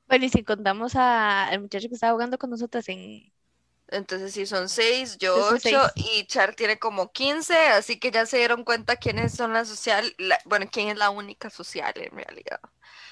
Bueno, 0.09 0.24
y 0.26 0.29
si 0.29 0.44
contamos 0.44 0.94
a- 0.96 1.46
al 1.48 1.61
muchacho 1.62 1.88
que 1.88 1.94
estaba 1.94 2.12
jugando 2.12 2.37
con 2.38 2.50
nosotras 2.50 2.87
en 2.90 3.33
Entonces, 3.88 4.33
si 4.35 4.46
son 4.46 4.68
seis, 4.68 5.18
yo 5.18 5.37
Entonces, 5.37 5.57
ocho 5.57 5.76
seis. 5.83 5.92
y 5.96 6.24
Char 6.26 6.55
tiene 6.55 6.79
como 6.79 7.11
15, 7.12 7.57
así 7.59 7.98
que 7.98 8.11
ya 8.12 8.24
se 8.26 8.38
dieron 8.38 8.64
cuenta 8.64 8.96
quiénes 8.96 9.33
son 9.35 9.53
las 9.53 9.68
social, 9.68 10.14
la- 10.18 10.38
bueno, 10.44 10.66
quién 10.70 10.88
es 10.88 10.96
la 10.96 11.11
única 11.11 11.50
social 11.50 11.92
en 11.96 12.12
realidad. 12.16 12.61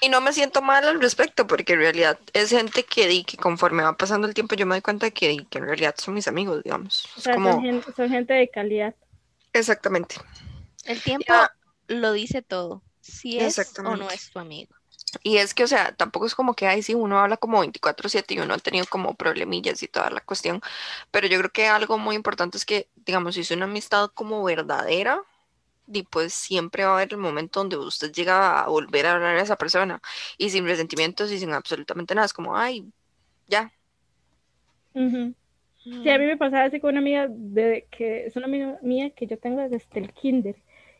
Y 0.01 0.09
no 0.09 0.21
me 0.21 0.31
siento 0.33 0.61
mal 0.61 0.85
al 0.87 1.01
respecto, 1.01 1.45
porque 1.47 1.73
en 1.73 1.79
realidad 1.79 2.19
es 2.33 2.49
gente 2.51 2.85
que 2.85 3.07
di 3.07 3.23
que 3.25 3.37
conforme 3.37 3.83
va 3.83 3.97
pasando 3.97 4.27
el 4.27 4.33
tiempo 4.33 4.55
yo 4.55 4.65
me 4.65 4.75
doy 4.75 4.81
cuenta 4.81 5.11
que, 5.11 5.29
en 5.31 5.63
realidad 5.65 5.95
son 5.97 6.13
mis 6.13 6.27
amigos, 6.27 6.63
digamos. 6.63 7.05
O 7.15 7.21
Es 7.21 7.27
sea, 7.27 7.39
como, 7.39 7.51
son, 7.53 7.59
gente, 7.61 7.91
son 7.93 8.09
gente 8.09 8.33
de 8.33 8.49
calidad. 8.49 8.95
exactamente. 9.53 10.15
El 10.83 11.01
tiempo 11.03 11.33
Ya. 11.33 11.49
Lo 11.89 12.13
dice 12.13 12.41
todo. 12.41 12.81
Si 13.01 13.39
es 13.39 13.73
o 13.83 13.95
no 13.95 14.09
es 14.09 14.31
tu 14.31 14.39
amigo. 14.39 14.73
Y 15.23 15.37
es 15.37 15.53
que, 15.53 15.63
o 15.63 15.67
sea, 15.67 15.93
tampoco 15.95 16.25
es 16.27 16.35
como 16.35 16.53
que, 16.53 16.67
ay, 16.67 16.83
sí, 16.83 16.93
uno 16.93 17.19
habla 17.19 17.37
como 17.37 17.59
24/7 17.61 18.35
y 18.35 18.39
uno 18.39 18.53
ha 18.53 18.59
tenido 18.59 18.85
como 18.89 19.15
problemillas 19.15 19.81
y 19.83 19.87
toda 19.87 20.09
la 20.11 20.21
cuestión, 20.21 20.61
pero 21.11 21.27
yo 21.27 21.39
creo 21.39 21.51
que 21.51 21.67
algo 21.67 21.97
muy 21.97 22.15
importante 22.15 22.57
es 22.57 22.65
que, 22.65 22.89
digamos, 22.95 23.35
si 23.35 23.41
es 23.41 23.51
una 23.51 23.65
amistad 23.65 24.09
como 24.13 24.43
verdadera, 24.43 25.21
y 25.87 26.03
pues 26.03 26.33
siempre 26.33 26.85
va 26.85 26.91
a 26.91 26.93
haber 26.95 27.13
el 27.13 27.17
momento 27.19 27.59
donde 27.61 27.77
usted 27.77 28.11
llega 28.11 28.61
a 28.61 28.67
volver 28.69 29.07
a 29.07 29.13
hablar 29.13 29.37
a 29.37 29.41
esa 29.41 29.55
persona 29.57 30.01
y 30.37 30.49
sin 30.51 30.65
resentimientos 30.65 31.31
y 31.31 31.39
sin 31.39 31.53
absolutamente 31.53 32.15
nada, 32.15 32.25
es 32.27 32.33
como, 32.33 32.55
ay, 32.57 32.91
ya. 33.47 33.71
Ujú. 34.93 35.33
Sí, 36.03 36.09
a 36.09 36.19
mí 36.19 36.25
me 36.25 36.37
pasaba 36.37 36.65
así 36.65 36.79
con 36.79 36.91
una 36.91 36.99
amiga 36.99 37.27
de 37.29 37.87
que 37.91 38.25
es 38.27 38.35
una 38.35 38.45
amiga 38.45 38.77
mía 38.83 39.09
que 39.11 39.27
yo 39.27 39.39
tengo 39.39 39.61
desde 39.61 39.99
el 39.99 40.13
kinder. 40.13 40.55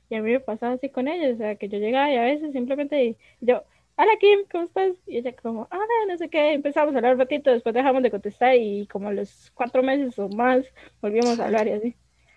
Y 0.09 0.15
a 0.15 0.21
mí 0.21 0.31
me 0.31 0.39
pasaba 0.39 0.73
así 0.73 0.89
con 0.89 1.07
ella, 1.07 1.33
o 1.33 1.37
sea, 1.37 1.55
que 1.55 1.69
yo 1.69 1.77
llegaba 1.77 2.11
y 2.11 2.15
a 2.17 2.21
veces 2.23 2.51
simplemente 2.51 3.15
yo, 3.41 3.63
hola 3.95 4.11
Kim, 4.19 4.39
¿cómo 4.51 4.63
estás? 4.63 4.95
Y 5.05 5.17
ella 5.17 5.35
como, 5.35 5.67
ah, 5.69 5.79
no 6.07 6.17
sé 6.17 6.29
qué, 6.29 6.53
empezamos 6.53 6.93
a 6.93 6.97
hablar 6.97 7.13
un 7.13 7.19
ratito, 7.19 7.51
después 7.51 7.75
dejamos 7.75 8.01
de 8.01 8.11
contestar 8.11 8.55
y 8.55 8.87
como 8.87 9.09
a 9.09 9.13
los 9.13 9.51
cuatro 9.53 9.83
meses 9.83 10.17
o 10.17 10.27
más 10.29 10.65
volvíamos 11.01 11.39
a 11.39 11.45
hablar 11.45 11.67
y 11.67 11.71
así. 11.71 11.95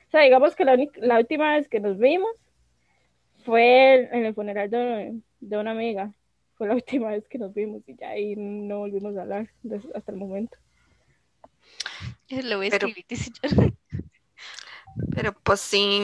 O 0.08 0.10
sea, 0.10 0.20
digamos 0.22 0.54
que 0.54 0.64
la, 0.66 1.18
última 1.18 1.54
vez 1.54 1.68
que 1.68 1.80
nos 1.80 1.98
vimos 1.98 2.30
fue 3.44 4.08
en 4.12 4.26
el 4.26 4.34
funeral 4.34 4.68
de, 4.68 5.18
de 5.40 5.56
una 5.56 5.70
amiga. 5.70 6.12
Fue 6.58 6.68
la 6.68 6.74
última 6.80 7.08
vez 7.08 7.26
que 7.28 7.38
nos 7.38 7.54
vimos 7.54 7.88
y 7.88 7.96
ya 7.96 8.10
ahí 8.10 8.36
no 8.36 8.80
volvimos 8.80 9.16
a 9.16 9.22
hablar 9.22 9.48
hasta 9.94 10.12
el 10.12 10.18
momento. 10.18 10.58
Le 12.28 12.56
voy 12.56 12.66
a 12.66 12.70
Pero- 12.70 12.88
escribir. 12.88 13.74
Pero 15.14 15.32
pues 15.42 15.60
sí, 15.60 16.00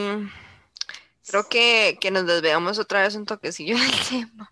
creo 1.29 1.47
que, 1.47 1.97
que 2.01 2.11
nos 2.11 2.25
desviamos 2.25 2.79
otra 2.79 3.03
vez 3.03 3.15
un 3.15 3.25
toquecillo 3.25 3.77
del 3.77 3.91
tema. 4.09 4.51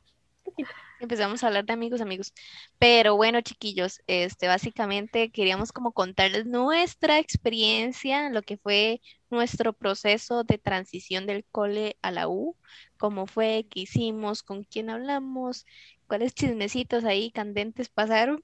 Empezamos 1.00 1.44
a 1.44 1.48
hablar 1.48 1.66
de 1.66 1.74
amigos, 1.74 2.02
amigos. 2.02 2.34
Pero 2.80 3.16
bueno, 3.16 3.42
chiquillos, 3.42 4.02
este, 4.08 4.48
básicamente 4.48 5.32
queríamos 5.32 5.72
como 5.72 5.92
contarles 5.92 6.46
nuestra 6.46 7.20
experiencia, 7.20 8.30
lo 8.30 8.42
que 8.42 8.58
fue 8.58 9.02
nuestro 9.30 9.74
proceso 9.74 10.44
de 10.44 10.58
transición 10.58 11.28
del 11.28 11.46
cole 11.52 11.98
a 12.02 12.12
la 12.12 12.28
U, 12.28 12.56
cómo 12.98 13.28
fue, 13.28 13.68
qué 13.70 13.82
hicimos, 13.82 14.42
con 14.42 14.63
quién 14.63 14.90
hablamos, 14.90 15.66
cuáles 16.08 16.34
chismecitos 16.34 17.04
ahí 17.04 17.32
candentes 17.32 17.90
pasaron. 17.90 18.42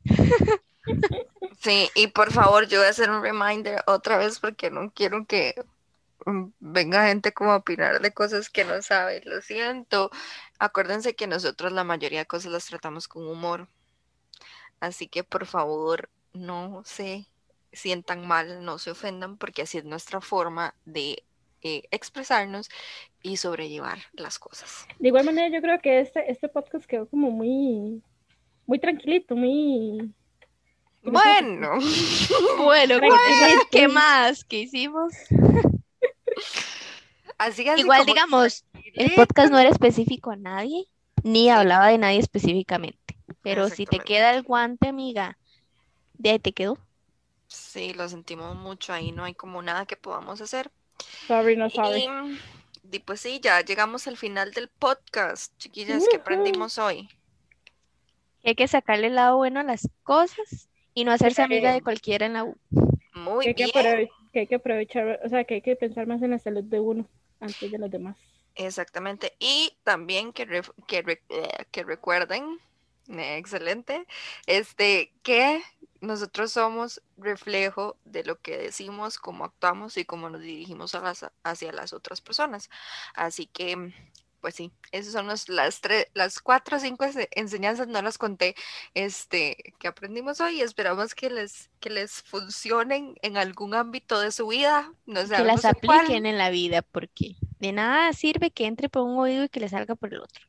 Sí, 1.59 1.89
y 1.95 2.07
por 2.07 2.31
favor, 2.31 2.67
yo 2.67 2.79
voy 2.79 2.87
a 2.87 2.91
hacer 2.91 3.09
un 3.09 3.23
reminder 3.23 3.81
otra 3.87 4.17
vez 4.17 4.39
porque 4.39 4.69
no 4.69 4.91
quiero 4.91 5.25
que 5.25 5.55
venga 6.59 7.07
gente 7.07 7.33
como 7.33 7.51
a 7.51 7.57
opinar 7.57 8.01
de 8.01 8.13
cosas 8.13 8.49
que 8.49 8.65
no 8.65 8.81
sabe. 8.81 9.21
Lo 9.25 9.41
siento. 9.41 10.11
Acuérdense 10.59 11.15
que 11.15 11.27
nosotros 11.27 11.71
la 11.71 11.83
mayoría 11.83 12.19
de 12.19 12.25
cosas 12.25 12.51
las 12.51 12.65
tratamos 12.65 13.07
con 13.07 13.27
humor. 13.27 13.67
Así 14.79 15.07
que 15.07 15.23
por 15.23 15.45
favor, 15.45 16.09
no 16.33 16.83
se 16.85 17.25
sientan 17.71 18.27
mal, 18.27 18.63
no 18.63 18.77
se 18.77 18.91
ofendan, 18.91 19.37
porque 19.37 19.63
así 19.63 19.77
es 19.77 19.85
nuestra 19.85 20.21
forma 20.21 20.75
de 20.85 21.23
eh, 21.61 21.83
expresarnos 21.91 22.69
y 23.21 23.37
sobrellevar 23.37 23.99
las 24.13 24.39
cosas. 24.39 24.85
De 24.99 25.07
igual 25.07 25.25
manera, 25.25 25.47
yo 25.47 25.61
creo 25.61 25.79
que 25.79 26.01
este, 26.01 26.29
este 26.29 26.49
podcast 26.49 26.85
quedó 26.85 27.07
como 27.07 27.31
muy, 27.31 28.01
muy 28.65 28.79
tranquilito, 28.79 29.35
muy... 29.35 30.13
Bueno, 31.03 31.79
Bueno, 32.57 32.95
eso, 32.95 33.61
¿qué 33.71 33.87
más? 33.87 34.43
¿Qué 34.43 34.59
hicimos? 34.59 35.13
así 37.45 37.67
así 37.67 37.81
Igual, 37.81 37.99
como 37.99 38.13
digamos, 38.13 38.65
el 38.73 39.15
podcast 39.15 39.51
no 39.51 39.59
era 39.59 39.69
específico 39.69 40.31
a 40.31 40.35
nadie, 40.35 40.85
ni 41.23 41.49
hablaba 41.49 41.87
de 41.87 41.97
nadie 41.97 42.19
específicamente. 42.19 43.17
Pero 43.41 43.69
si 43.69 43.85
te 43.85 43.99
queda 43.99 44.33
el 44.33 44.43
guante, 44.43 44.87
amiga, 44.87 45.37
de 46.13 46.31
ahí 46.31 46.39
te 46.39 46.53
quedó. 46.53 46.77
Sí, 47.47 47.93
lo 47.93 48.09
sentimos 48.09 48.55
mucho, 48.55 48.93
ahí 48.93 49.11
no 49.11 49.23
hay 49.23 49.33
como 49.33 49.61
nada 49.61 49.85
que 49.85 49.95
podamos 49.95 50.41
hacer. 50.41 50.71
Sorry, 51.27 51.55
no 51.55 51.69
sorry. 51.69 52.07
Y, 52.91 52.95
y 52.95 52.99
pues 52.99 53.21
sí, 53.21 53.39
ya 53.41 53.61
llegamos 53.61 54.07
al 54.07 54.17
final 54.17 54.51
del 54.51 54.69
podcast, 54.69 55.57
chiquillas, 55.57 56.03
¿qué 56.07 56.17
Ujú. 56.17 56.21
aprendimos 56.21 56.77
hoy? 56.77 57.09
que 58.41 58.49
hay 58.49 58.55
que 58.55 58.67
sacarle 58.67 59.07
el 59.07 59.15
lado 59.15 59.37
bueno 59.37 59.61
a 59.61 59.63
las 59.63 59.89
cosas 60.03 60.69
y 60.93 61.05
no 61.05 61.11
hacerse 61.11 61.41
amiga 61.41 61.71
de 61.71 61.81
cualquiera 61.81 62.25
en 62.25 62.33
la 62.33 62.43
U. 62.43 62.57
Muy 63.15 63.45
Que 63.45 63.63
hay 63.63 63.71
que, 63.71 63.81
bien, 63.81 64.09
que 64.33 64.39
hay 64.39 64.47
que 64.47 64.55
aprovechar, 64.55 65.19
o 65.23 65.29
sea, 65.29 65.43
que 65.45 65.55
hay 65.55 65.61
que 65.61 65.75
pensar 65.75 66.07
más 66.07 66.21
en 66.21 66.31
la 66.31 66.39
salud 66.39 66.63
de 66.63 66.79
uno 66.79 67.07
antes 67.43 67.71
de 67.71 67.77
los 67.77 67.91
demás. 67.91 68.17
exactamente. 68.55 69.35
Y 69.39 69.77
también 69.83 70.33
que, 70.33 70.63
que, 70.87 71.21
eh, 71.29 71.65
que 71.71 71.83
recuerden, 71.83 72.59
eh, 73.09 73.37
excelente, 73.37 74.07
este, 74.45 75.13
que 75.23 75.61
nosotros 75.99 76.51
somos 76.51 77.01
reflejo 77.17 77.97
de 78.05 78.23
lo 78.23 78.39
que 78.39 78.57
decimos, 78.57 79.17
cómo 79.17 79.45
actuamos 79.45 79.97
y 79.97 80.05
cómo 80.05 80.29
nos 80.29 80.41
dirigimos 80.41 80.93
hacia 81.43 81.71
las 81.71 81.93
otras 81.93 82.21
personas. 82.21 82.69
Así 83.13 83.47
que, 83.47 83.93
pues 84.43 84.55
sí, 84.55 84.71
esas 84.91 85.13
son 85.13 85.27
los- 85.27 85.49
las 85.49 85.81
tres, 85.81 86.07
las 86.13 86.39
cuatro 86.41 86.77
o 86.77 86.81
cinco 86.81 87.05
ense- 87.05 87.29
enseñanzas, 87.31 87.87
no 87.89 88.03
las 88.03 88.19
conté, 88.19 88.55
este, 88.93 89.73
que 89.79 89.89
aprendimos 89.89 90.41
hoy. 90.41 90.61
Esperamos 90.61 91.15
que 91.15 91.31
les, 91.31 91.71
que 91.81 91.89
les 91.89 92.21
funcionen 92.23 93.15
en 93.23 93.37
algún 93.37 93.73
ámbito 93.75 94.19
de 94.21 94.31
su 94.33 94.47
vida. 94.47 94.93
No 95.07 95.21
Que 95.33 95.43
las 95.43 95.65
cuál. 95.81 96.05
apliquen 96.05 96.25
en 96.25 96.37
la 96.39 96.49
vida, 96.49 96.81
porque 96.81 97.35
de 97.59 97.71
nada 97.71 98.13
sirve 98.13 98.51
que 98.51 98.65
entre 98.65 98.89
por 98.89 99.03
un 99.03 99.19
oído 99.19 99.43
y 99.43 99.49
que 99.49 99.59
le 99.59 99.69
salga 99.69 99.95
por 99.95 100.13
el 100.13 100.21
otro. 100.21 100.45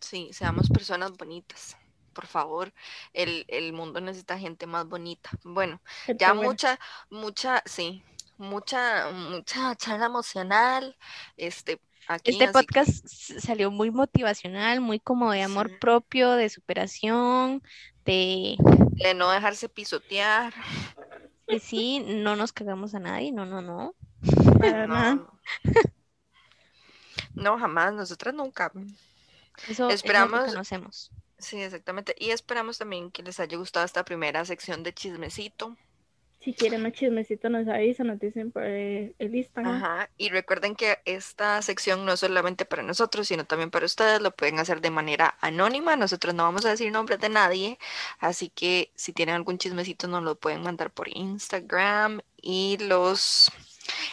Sí, 0.00 0.30
seamos 0.32 0.70
personas 0.70 1.12
bonitas. 1.16 1.76
Por 2.12 2.26
favor, 2.26 2.72
el, 3.12 3.44
el 3.48 3.72
mundo 3.72 4.00
necesita 4.00 4.38
gente 4.38 4.66
más 4.66 4.86
bonita. 4.88 5.30
Bueno, 5.44 5.80
ya 6.18 6.34
mucha, 6.34 6.78
mucha, 7.10 7.62
sí, 7.66 8.02
mucha, 8.36 9.10
mucha 9.12 9.76
charla 9.76 10.06
emocional. 10.06 10.96
Este, 11.36 11.80
aquí, 12.08 12.32
Este 12.32 12.46
que- 12.46 12.52
podcast 12.52 13.06
salió 13.06 13.70
muy 13.70 13.90
motivacional, 13.90 14.80
muy 14.80 14.98
como 14.98 15.30
de 15.32 15.42
amor 15.42 15.68
Sí. 15.68 15.76
propio, 15.80 16.32
de 16.32 16.48
superación, 16.48 17.62
de 18.04 18.56
de 18.92 19.14
no 19.14 19.30
dejarse 19.30 19.68
pisotear. 19.68 20.52
que 21.46 21.60
sí, 21.60 22.00
no 22.00 22.36
nos 22.36 22.52
cagamos 22.52 22.94
a 22.94 22.98
nadie, 23.00 23.32
no, 23.32 23.46
no, 23.46 23.62
no. 23.62 23.94
Para 24.60 24.86
nada. 24.86 25.14
No, 25.14 25.28
no, 27.34 27.58
jamás, 27.58 27.92
nosotras 27.94 28.34
nunca. 28.34 28.72
Eso 29.68 29.70
es 29.70 29.78
lo 29.78 29.90
Esperamos- 29.90 30.44
que 30.44 30.50
conocemos. 30.50 31.10
Sí, 31.38 31.60
exactamente. 31.62 32.14
Y 32.18 32.30
esperamos 32.30 32.78
también 32.78 33.10
que 33.12 33.22
les 33.22 33.38
haya 33.38 33.56
gustado 33.56 33.86
esta 33.86 34.04
primera 34.04 34.44
sección 34.44 34.82
de 34.82 34.92
chismecito. 34.92 35.76
Si 36.48 36.54
quieren 36.54 36.82
más 36.82 36.94
chismecito, 36.94 37.50
nos 37.50 37.68
avisan, 37.68 38.06
nos 38.06 38.18
dicen 38.18 38.50
por 38.50 38.62
el 38.62 39.14
Instagram. 39.18 39.84
Ajá, 39.84 40.08
y 40.16 40.30
recuerden 40.30 40.76
que 40.76 40.96
esta 41.04 41.60
sección 41.60 42.06
no 42.06 42.14
es 42.14 42.20
solamente 42.20 42.64
para 42.64 42.82
nosotros, 42.82 43.28
sino 43.28 43.44
también 43.44 43.70
para 43.70 43.84
ustedes, 43.84 44.22
lo 44.22 44.30
pueden 44.30 44.58
hacer 44.58 44.80
de 44.80 44.88
manera 44.88 45.36
anónima, 45.42 45.94
nosotros 45.94 46.34
no 46.34 46.44
vamos 46.44 46.64
a 46.64 46.70
decir 46.70 46.90
nombres 46.90 47.20
de 47.20 47.28
nadie, 47.28 47.78
así 48.18 48.48
que 48.48 48.90
si 48.94 49.12
tienen 49.12 49.34
algún 49.34 49.58
chismecito 49.58 50.08
nos 50.08 50.22
lo 50.22 50.36
pueden 50.36 50.62
mandar 50.62 50.90
por 50.90 51.08
Instagram 51.08 52.22
y 52.40 52.78
los 52.80 53.52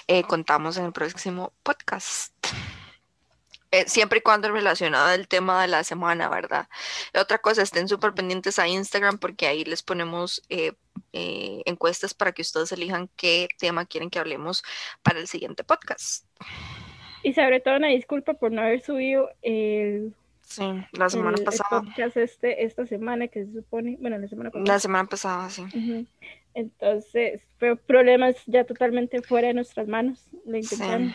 eh, 0.07 0.23
contamos 0.23 0.75
en 0.75 0.83
el 0.83 0.91
próximo 0.91 1.53
podcast. 1.63 2.34
Eh, 3.75 3.85
siempre 3.87 4.19
y 4.19 4.21
cuando 4.21 4.51
relacionado 4.51 5.07
al 5.07 5.27
tema 5.27 5.61
de 5.61 5.67
la 5.67 5.83
semana, 5.83 6.29
¿verdad? 6.29 6.67
Otra 7.19 7.39
cosa, 7.39 7.61
estén 7.61 7.87
súper 7.87 8.13
pendientes 8.13 8.57
a 8.59 8.67
Instagram 8.67 9.17
porque 9.17 9.47
ahí 9.47 9.65
les 9.65 9.83
ponemos 9.83 10.41
eh, 10.49 10.73
eh, 11.13 11.61
encuestas 11.65 12.13
para 12.13 12.31
que 12.31 12.41
ustedes 12.41 12.71
elijan 12.71 13.09
qué 13.17 13.47
tema 13.59 13.85
quieren 13.85 14.09
que 14.09 14.19
hablemos 14.19 14.63
para 15.03 15.19
el 15.19 15.27
siguiente 15.27 15.63
podcast. 15.63 16.25
Y 17.23 17.33
sobre 17.33 17.59
todo 17.59 17.77
una 17.77 17.87
disculpa 17.87 18.33
por 18.35 18.51
no 18.51 18.61
haber 18.61 18.81
subido 18.83 19.29
el, 19.41 20.13
Sí, 20.41 20.61
la 20.91 21.09
semana 21.09 21.31
el- 21.31 21.39
el 21.39 21.43
pasada. 21.45 21.81
podcast 21.81 22.17
este, 22.17 22.63
esta 22.65 22.85
semana, 22.85 23.27
que 23.27 23.45
se 23.45 23.51
supone, 23.53 23.97
bueno, 23.99 24.17
la 24.19 24.27
semana 24.27 24.51
La 24.53 24.61
pasada. 24.61 24.79
semana 24.79 25.09
pasada, 25.09 25.49
sí. 25.49 25.63
Ujú. 25.63 26.05
Entonces, 26.53 27.41
fue 27.59 27.75
problemas 27.75 28.35
ya 28.45 28.63
totalmente 28.63 29.21
fuera 29.21 29.47
de 29.49 29.55
nuestras 29.55 29.87
manos. 29.87 30.19
Lo 30.45 30.55
intentamos. 30.57 31.13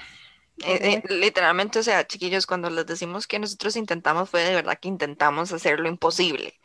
Eh, 0.62 1.02
eh, 1.08 1.14
literalmente, 1.14 1.78
o 1.78 1.82
sea, 1.82 2.06
chiquillos, 2.06 2.46
cuando 2.46 2.68
les 2.70 2.86
decimos 2.86 3.26
que 3.26 3.38
nosotros 3.38 3.76
intentamos, 3.76 4.28
fue 4.30 4.42
de 4.44 4.54
verdad 4.54 4.78
que 4.80 4.88
intentamos 4.88 5.52
hacer 5.52 5.80
lo 5.80 5.88
imposible. 5.88 6.60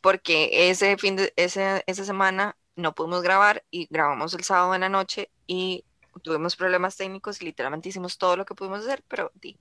Porque 0.00 0.70
ese 0.70 0.98
fin 0.98 1.16
de, 1.16 1.32
ese, 1.36 1.84
esa 1.86 2.04
semana 2.04 2.56
no 2.76 2.94
pudimos 2.94 3.22
grabar 3.22 3.64
y 3.70 3.88
grabamos 3.90 4.34
el 4.34 4.44
sábado 4.44 4.74
en 4.74 4.82
la 4.82 4.88
noche 4.90 5.30
y 5.46 5.86
tuvimos 6.22 6.56
problemas 6.56 6.96
técnicos 6.96 7.42
y 7.42 7.46
literalmente 7.46 7.88
hicimos 7.90 8.18
todo 8.18 8.36
lo 8.36 8.44
que 8.46 8.54
pudimos 8.54 8.80
hacer, 8.80 9.04
pero 9.08 9.32
di, 9.34 9.58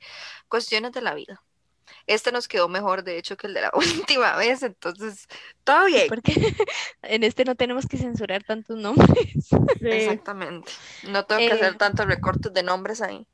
cuestiones 0.49 0.91
de 0.93 1.01
la 1.01 1.15
vida. 1.15 1.43
Este 2.07 2.31
nos 2.31 2.47
quedó 2.47 2.69
mejor, 2.69 3.03
de 3.03 3.17
hecho, 3.17 3.37
que 3.37 3.47
el 3.47 3.53
de 3.53 3.61
la 3.61 3.71
última 3.75 4.35
vez, 4.37 4.63
entonces, 4.63 5.27
todo 5.63 5.85
bien. 5.85 6.07
Porque 6.07 6.33
en 7.03 7.23
este 7.23 7.45
no 7.45 7.55
tenemos 7.55 7.87
que 7.87 7.97
censurar 7.97 8.43
tantos 8.43 8.77
nombres. 8.77 9.59
Sí. 9.79 9.87
Exactamente. 9.89 10.71
No 11.01 11.25
tengo 11.25 11.45
que 11.45 11.53
Eh, 11.53 11.53
hacer 11.53 11.75
tantos 11.77 12.05
recortes 12.07 12.53
de 12.53 12.63
nombres 12.63 13.01
ahí. 13.01 13.27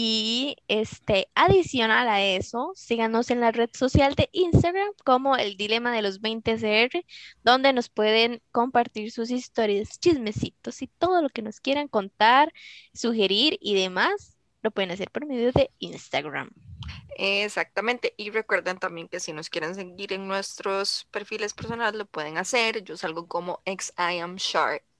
Y 0.00 0.54
este, 0.68 1.28
adicional 1.34 2.06
a 2.08 2.22
eso, 2.22 2.70
síganos 2.76 3.30
en 3.32 3.40
la 3.40 3.50
red 3.50 3.68
social 3.72 4.14
de 4.14 4.28
Instagram 4.30 4.90
como 5.04 5.34
el 5.36 5.56
Dilema 5.56 5.92
de 5.92 6.02
los 6.02 6.20
20 6.20 6.56
CR, 6.56 7.04
donde 7.42 7.72
nos 7.72 7.88
pueden 7.88 8.40
compartir 8.52 9.10
sus 9.10 9.32
historias, 9.32 9.98
chismecitos 9.98 10.82
y 10.82 10.86
todo 10.86 11.20
lo 11.20 11.30
que 11.30 11.42
nos 11.42 11.58
quieran 11.58 11.88
contar, 11.88 12.52
sugerir 12.94 13.58
y 13.60 13.74
demás, 13.74 14.38
lo 14.62 14.70
pueden 14.70 14.92
hacer 14.92 15.10
por 15.10 15.26
medio 15.26 15.50
de 15.50 15.68
Instagram. 15.80 16.50
Exactamente. 17.16 18.14
Y 18.16 18.30
recuerden 18.30 18.78
también 18.78 19.08
que 19.08 19.18
si 19.18 19.32
nos 19.32 19.50
quieren 19.50 19.74
seguir 19.74 20.12
en 20.12 20.28
nuestros 20.28 21.08
perfiles 21.10 21.54
personales, 21.54 21.98
lo 21.98 22.06
pueden 22.06 22.38
hacer. 22.38 22.84
Yo 22.84 22.96
salgo 22.96 23.26
como 23.26 23.62
ex 23.64 23.92
I 23.98 24.20
am 24.20 24.36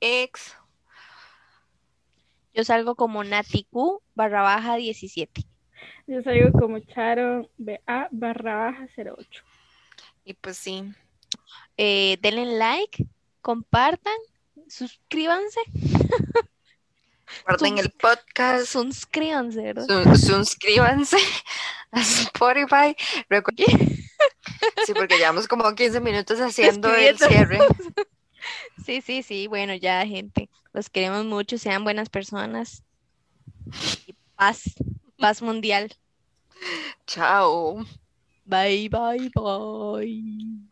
X. 0.00 0.57
Yo 2.54 2.64
salgo 2.64 2.94
como 2.94 3.22
NatiQ 3.24 4.00
barra 4.14 4.42
baja 4.42 4.76
17. 4.76 5.44
Yo 6.06 6.22
salgo 6.22 6.58
como 6.58 6.78
Charo 6.80 7.50
BA 7.58 8.08
barra 8.10 8.56
baja 8.56 8.86
08. 8.96 9.42
Y 10.24 10.34
pues 10.34 10.56
sí, 10.58 10.84
Eh, 11.76 12.18
denle 12.20 12.46
like, 12.58 13.06
compartan, 13.40 14.16
suscríbanse, 14.68 15.60
guarden 17.46 17.78
el 17.78 17.90
podcast. 17.90 18.66
suscríbanse, 18.66 19.62
¿verdad? 19.62 19.86
Su- 19.86 20.16
suscríbanse 20.16 21.16
a 21.92 22.00
Spotify. 22.00 22.96
Recu- 23.30 23.54
Sí, 24.86 24.94
porque 24.94 25.16
llevamos 25.18 25.46
como 25.46 25.72
15 25.74 26.00
minutos 26.00 26.40
haciendo 26.40 26.92
el 26.94 27.16
cierre. 27.18 27.58
Sí, 28.84 29.00
sí, 29.00 29.22
sí. 29.22 29.46
Bueno, 29.46 29.74
ya, 29.74 30.04
gente. 30.06 30.50
Los 30.72 30.90
queremos 30.90 31.24
mucho. 31.24 31.58
Sean 31.58 31.84
buenas 31.84 32.08
personas. 32.08 32.82
Y 34.06 34.14
paz. 34.36 34.62
Paz 35.18 35.42
mundial. 35.42 35.92
Chao. 37.06 37.84
Bye, 38.44 38.88
bye, 38.88 39.30
bye. 39.34 40.68